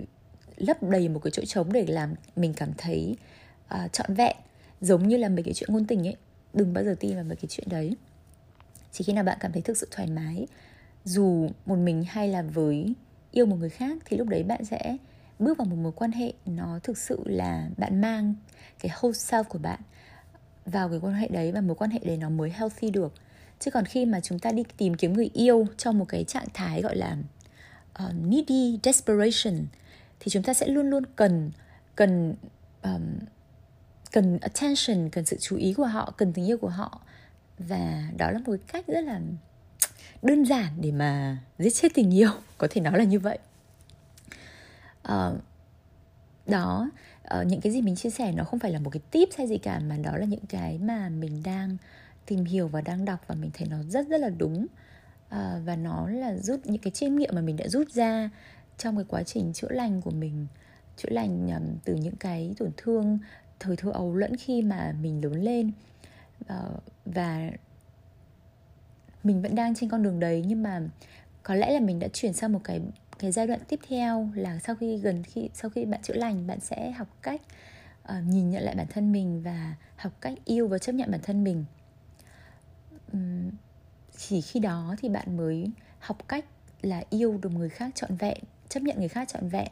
lấp 0.57 0.83
đầy 0.83 1.09
một 1.09 1.19
cái 1.23 1.31
chỗ 1.31 1.45
trống 1.45 1.73
để 1.73 1.85
làm 1.87 2.13
mình 2.35 2.53
cảm 2.53 2.69
thấy 2.77 3.15
uh, 3.75 3.93
trọn 3.93 4.13
vẹn. 4.13 4.35
Giống 4.81 5.07
như 5.07 5.17
là 5.17 5.29
mấy 5.29 5.43
cái 5.43 5.53
chuyện 5.53 5.69
ngôn 5.73 5.85
tình 5.85 6.07
ấy. 6.07 6.15
Đừng 6.53 6.73
bao 6.73 6.83
giờ 6.83 6.95
tin 6.99 7.15
vào 7.15 7.23
mấy 7.23 7.35
cái 7.35 7.45
chuyện 7.49 7.67
đấy 7.69 7.95
chỉ 8.91 9.03
khi 9.03 9.13
nào 9.13 9.23
bạn 9.23 9.37
cảm 9.39 9.51
thấy 9.51 9.61
thực 9.61 9.77
sự 9.77 9.87
thoải 9.91 10.07
mái 10.07 10.47
dù 11.05 11.49
một 11.65 11.75
mình 11.75 12.03
hay 12.07 12.27
là 12.27 12.41
với 12.41 12.93
yêu 13.31 13.45
một 13.45 13.55
người 13.55 13.69
khác 13.69 13.97
thì 14.05 14.17
lúc 14.17 14.27
đấy 14.27 14.43
bạn 14.43 14.65
sẽ 14.65 14.97
bước 15.39 15.57
vào 15.57 15.65
một 15.65 15.75
mối 15.75 15.91
quan 15.91 16.11
hệ 16.11 16.33
nó 16.45 16.79
thực 16.83 16.97
sự 16.97 17.19
là 17.25 17.69
bạn 17.77 18.01
mang 18.01 18.35
cái 18.79 18.91
whole 18.91 19.11
self 19.11 19.43
của 19.43 19.59
bạn 19.59 19.79
vào 20.65 20.89
cái 20.89 20.99
quan 21.01 21.13
hệ 21.13 21.27
đấy 21.27 21.51
và 21.51 21.61
mối 21.61 21.75
quan 21.75 21.91
hệ 21.91 21.99
đấy 22.03 22.17
nó 22.17 22.29
mới 22.29 22.51
healthy 22.51 22.89
được. 22.89 23.13
Chứ 23.59 23.71
còn 23.71 23.85
khi 23.85 24.05
mà 24.05 24.19
chúng 24.19 24.39
ta 24.39 24.51
đi 24.51 24.63
tìm 24.77 24.93
kiếm 24.93 25.13
người 25.13 25.29
yêu 25.33 25.67
trong 25.77 25.99
một 25.99 26.05
cái 26.09 26.23
trạng 26.23 26.47
thái 26.53 26.81
gọi 26.81 26.95
là 26.95 27.17
uh, 28.05 28.13
needy 28.25 28.79
desperation 28.83 29.65
thì 30.19 30.29
chúng 30.29 30.43
ta 30.43 30.53
sẽ 30.53 30.67
luôn 30.67 30.89
luôn 30.89 31.03
cần 31.15 31.51
cần 31.95 32.35
um, 32.83 33.17
cần 34.11 34.39
attention 34.41 35.09
cần 35.09 35.25
sự 35.25 35.37
chú 35.39 35.55
ý 35.55 35.73
của 35.73 35.85
họ 35.85 36.13
cần 36.17 36.33
tình 36.33 36.45
yêu 36.45 36.57
của 36.57 36.69
họ 36.69 37.01
và 37.67 38.03
đó 38.17 38.31
là 38.31 38.39
một 38.45 38.55
cách 38.67 38.87
rất 38.87 39.01
là 39.01 39.19
đơn 40.21 40.45
giản 40.45 40.73
để 40.81 40.91
mà 40.91 41.37
giết 41.59 41.73
chết 41.73 41.91
tình 41.93 42.13
yêu 42.13 42.29
có 42.57 42.67
thể 42.71 42.81
nói 42.81 42.97
là 42.97 43.03
như 43.03 43.19
vậy. 43.19 43.39
Uh, 45.07 45.33
đó 46.45 46.89
uh, 47.39 47.47
những 47.47 47.61
cái 47.61 47.73
gì 47.73 47.81
mình 47.81 47.95
chia 47.95 48.09
sẻ 48.09 48.31
nó 48.31 48.43
không 48.43 48.59
phải 48.59 48.71
là 48.71 48.79
một 48.79 48.89
cái 48.89 49.01
tip 49.11 49.29
hay 49.37 49.47
gì 49.47 49.57
cả 49.57 49.79
mà 49.79 49.97
đó 49.97 50.17
là 50.17 50.25
những 50.25 50.45
cái 50.49 50.77
mà 50.77 51.09
mình 51.09 51.43
đang 51.43 51.77
tìm 52.25 52.45
hiểu 52.45 52.67
và 52.67 52.81
đang 52.81 53.05
đọc 53.05 53.19
và 53.27 53.35
mình 53.35 53.51
thấy 53.53 53.67
nó 53.67 53.77
rất 53.89 54.07
rất 54.07 54.21
là 54.21 54.29
đúng. 54.29 54.65
Uh, 55.27 55.37
và 55.65 55.75
nó 55.75 56.09
là 56.09 56.35
rút 56.37 56.59
những 56.65 56.81
cái 56.81 56.91
chiêm 56.91 57.15
nghiệm 57.15 57.29
mà 57.35 57.41
mình 57.41 57.57
đã 57.57 57.67
rút 57.67 57.89
ra 57.91 58.29
trong 58.77 58.95
cái 58.95 59.05
quá 59.07 59.23
trình 59.23 59.53
chữa 59.53 59.69
lành 59.69 60.01
của 60.01 60.11
mình 60.11 60.47
chữa 60.97 61.09
lành 61.09 61.49
um, 61.49 61.77
từ 61.85 61.95
những 61.95 62.15
cái 62.15 62.53
tổn 62.57 62.69
thương 62.77 63.19
thời 63.59 63.75
thơ 63.75 63.91
ấu 63.91 64.15
lẫn 64.15 64.37
khi 64.37 64.61
mà 64.61 64.95
mình 65.01 65.23
lớn 65.23 65.43
lên. 65.43 65.67
uh, 65.67 65.90
Ờ, 66.47 66.77
và 67.05 67.51
mình 69.23 69.41
vẫn 69.41 69.55
đang 69.55 69.75
trên 69.75 69.89
con 69.89 70.03
đường 70.03 70.19
đấy 70.19 70.43
nhưng 70.47 70.63
mà 70.63 70.81
có 71.43 71.55
lẽ 71.55 71.71
là 71.71 71.79
mình 71.79 71.99
đã 71.99 72.07
chuyển 72.13 72.33
sang 72.33 72.53
một 72.53 72.61
cái 72.63 72.81
cái 73.19 73.31
giai 73.31 73.47
đoạn 73.47 73.59
tiếp 73.67 73.79
theo 73.87 74.29
là 74.35 74.59
sau 74.59 74.75
khi 74.75 74.97
gần 74.97 75.23
khi 75.23 75.49
sau 75.53 75.69
khi 75.69 75.85
bạn 75.85 76.01
chữa 76.01 76.13
lành 76.13 76.47
bạn 76.47 76.59
sẽ 76.59 76.91
học 76.91 77.07
cách 77.21 77.41
uh, 78.03 78.23
nhìn 78.27 78.49
nhận 78.49 78.63
lại 78.63 78.75
bản 78.75 78.87
thân 78.89 79.11
mình 79.11 79.41
và 79.43 79.75
học 79.95 80.13
cách 80.21 80.33
yêu 80.45 80.67
và 80.67 80.77
chấp 80.77 80.91
nhận 80.91 81.11
bản 81.11 81.21
thân 81.23 81.43
mình. 81.43 81.65
Um, 83.13 83.49
chỉ 84.17 84.41
khi 84.41 84.59
đó 84.59 84.95
thì 84.99 85.09
bạn 85.09 85.37
mới 85.37 85.67
học 85.99 86.17
cách 86.27 86.45
là 86.81 87.03
yêu 87.09 87.39
được 87.41 87.49
người 87.49 87.69
khác 87.69 87.91
trọn 87.95 88.15
vẹn 88.15 88.37
chấp 88.69 88.83
nhận 88.83 88.99
người 88.99 89.07
khác 89.07 89.27
trọn 89.27 89.49
vẹn. 89.49 89.67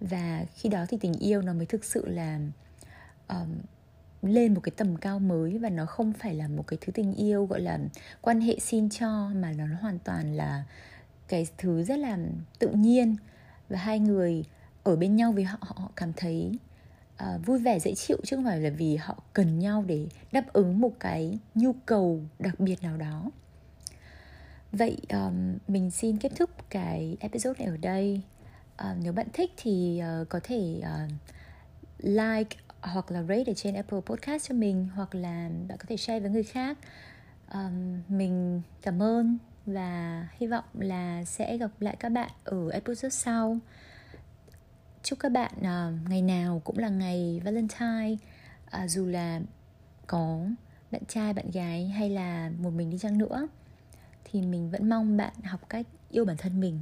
Và 0.00 0.44
khi 0.54 0.68
đó 0.68 0.84
thì 0.88 0.98
tình 1.00 1.14
yêu 1.14 1.42
nó 1.42 1.52
mới 1.52 1.66
thực 1.66 1.84
sự 1.84 2.08
là 2.08 2.40
um, 3.28 3.54
lên 4.26 4.54
một 4.54 4.60
cái 4.60 4.72
tầm 4.76 4.96
cao 4.96 5.18
mới 5.18 5.58
và 5.58 5.68
nó 5.68 5.86
không 5.86 6.12
phải 6.12 6.34
là 6.34 6.48
một 6.48 6.66
cái 6.66 6.78
thứ 6.80 6.92
tình 6.92 7.14
yêu 7.14 7.46
gọi 7.46 7.60
là 7.60 7.78
quan 8.20 8.40
hệ 8.40 8.58
xin 8.58 8.88
cho 8.88 9.30
mà 9.34 9.52
nó 9.52 9.64
hoàn 9.80 9.98
toàn 9.98 10.36
là 10.36 10.64
cái 11.28 11.46
thứ 11.58 11.82
rất 11.82 11.98
là 11.98 12.18
tự 12.58 12.68
nhiên. 12.68 13.16
Và 13.68 13.78
hai 13.78 13.98
người 13.98 14.44
ở 14.82 14.96
bên 14.96 15.16
nhau 15.16 15.32
vì 15.32 15.42
họ 15.42 15.58
họ 15.60 15.90
cảm 15.96 16.12
thấy 16.16 16.58
uh, 17.22 17.46
vui 17.46 17.58
vẻ 17.58 17.78
dễ 17.78 17.94
chịu 17.94 18.16
chứ 18.24 18.36
không 18.36 18.44
phải 18.44 18.60
là 18.60 18.70
vì 18.70 18.96
họ 18.96 19.22
cần 19.32 19.58
nhau 19.58 19.84
để 19.86 20.06
đáp 20.32 20.52
ứng 20.52 20.80
một 20.80 20.92
cái 21.00 21.38
nhu 21.54 21.72
cầu 21.86 22.20
đặc 22.38 22.60
biệt 22.60 22.82
nào 22.82 22.96
đó. 22.96 23.30
Vậy 24.72 24.98
um, 25.08 25.58
mình 25.68 25.90
xin 25.90 26.18
kết 26.18 26.32
thúc 26.36 26.50
cái 26.70 27.16
episode 27.20 27.64
này 27.64 27.74
ở 27.74 27.76
đây. 27.76 28.22
Uh, 28.82 28.96
nếu 29.02 29.12
bạn 29.12 29.26
thích 29.32 29.52
thì 29.56 30.02
uh, 30.22 30.28
có 30.28 30.40
thể 30.42 30.80
uh, 30.80 31.12
like 31.98 32.56
hoặc 32.92 33.10
là 33.10 33.22
rate 33.22 33.44
ở 33.46 33.54
trên 33.54 33.74
Apple 33.74 34.00
Podcast 34.06 34.48
cho 34.48 34.54
mình 34.54 34.88
hoặc 34.94 35.14
là 35.14 35.50
bạn 35.68 35.78
có 35.78 35.84
thể 35.88 35.96
share 35.96 36.20
với 36.20 36.30
người 36.30 36.42
khác. 36.42 36.78
Um, 37.52 38.02
mình 38.08 38.62
cảm 38.82 39.02
ơn 39.02 39.38
và 39.66 40.28
hy 40.36 40.46
vọng 40.46 40.64
là 40.78 41.24
sẽ 41.24 41.56
gặp 41.56 41.70
lại 41.80 41.96
các 42.00 42.08
bạn 42.08 42.30
ở 42.44 42.70
episode 42.70 43.10
sau. 43.10 43.58
Chúc 45.02 45.18
các 45.18 45.32
bạn 45.32 45.52
uh, 45.58 46.10
ngày 46.10 46.22
nào 46.22 46.60
cũng 46.64 46.78
là 46.78 46.88
ngày 46.88 47.40
Valentine. 47.44 48.16
Uh, 48.66 48.90
dù 48.90 49.06
là 49.06 49.40
có 50.06 50.40
bạn 50.90 51.02
trai 51.08 51.32
bạn 51.32 51.50
gái 51.50 51.88
hay 51.88 52.10
là 52.10 52.50
một 52.58 52.70
mình 52.70 52.90
đi 52.90 52.98
chăng 52.98 53.18
nữa 53.18 53.48
thì 54.24 54.42
mình 54.42 54.70
vẫn 54.70 54.88
mong 54.88 55.16
bạn 55.16 55.34
học 55.44 55.60
cách 55.68 55.86
yêu 56.10 56.24
bản 56.24 56.36
thân 56.36 56.60
mình. 56.60 56.80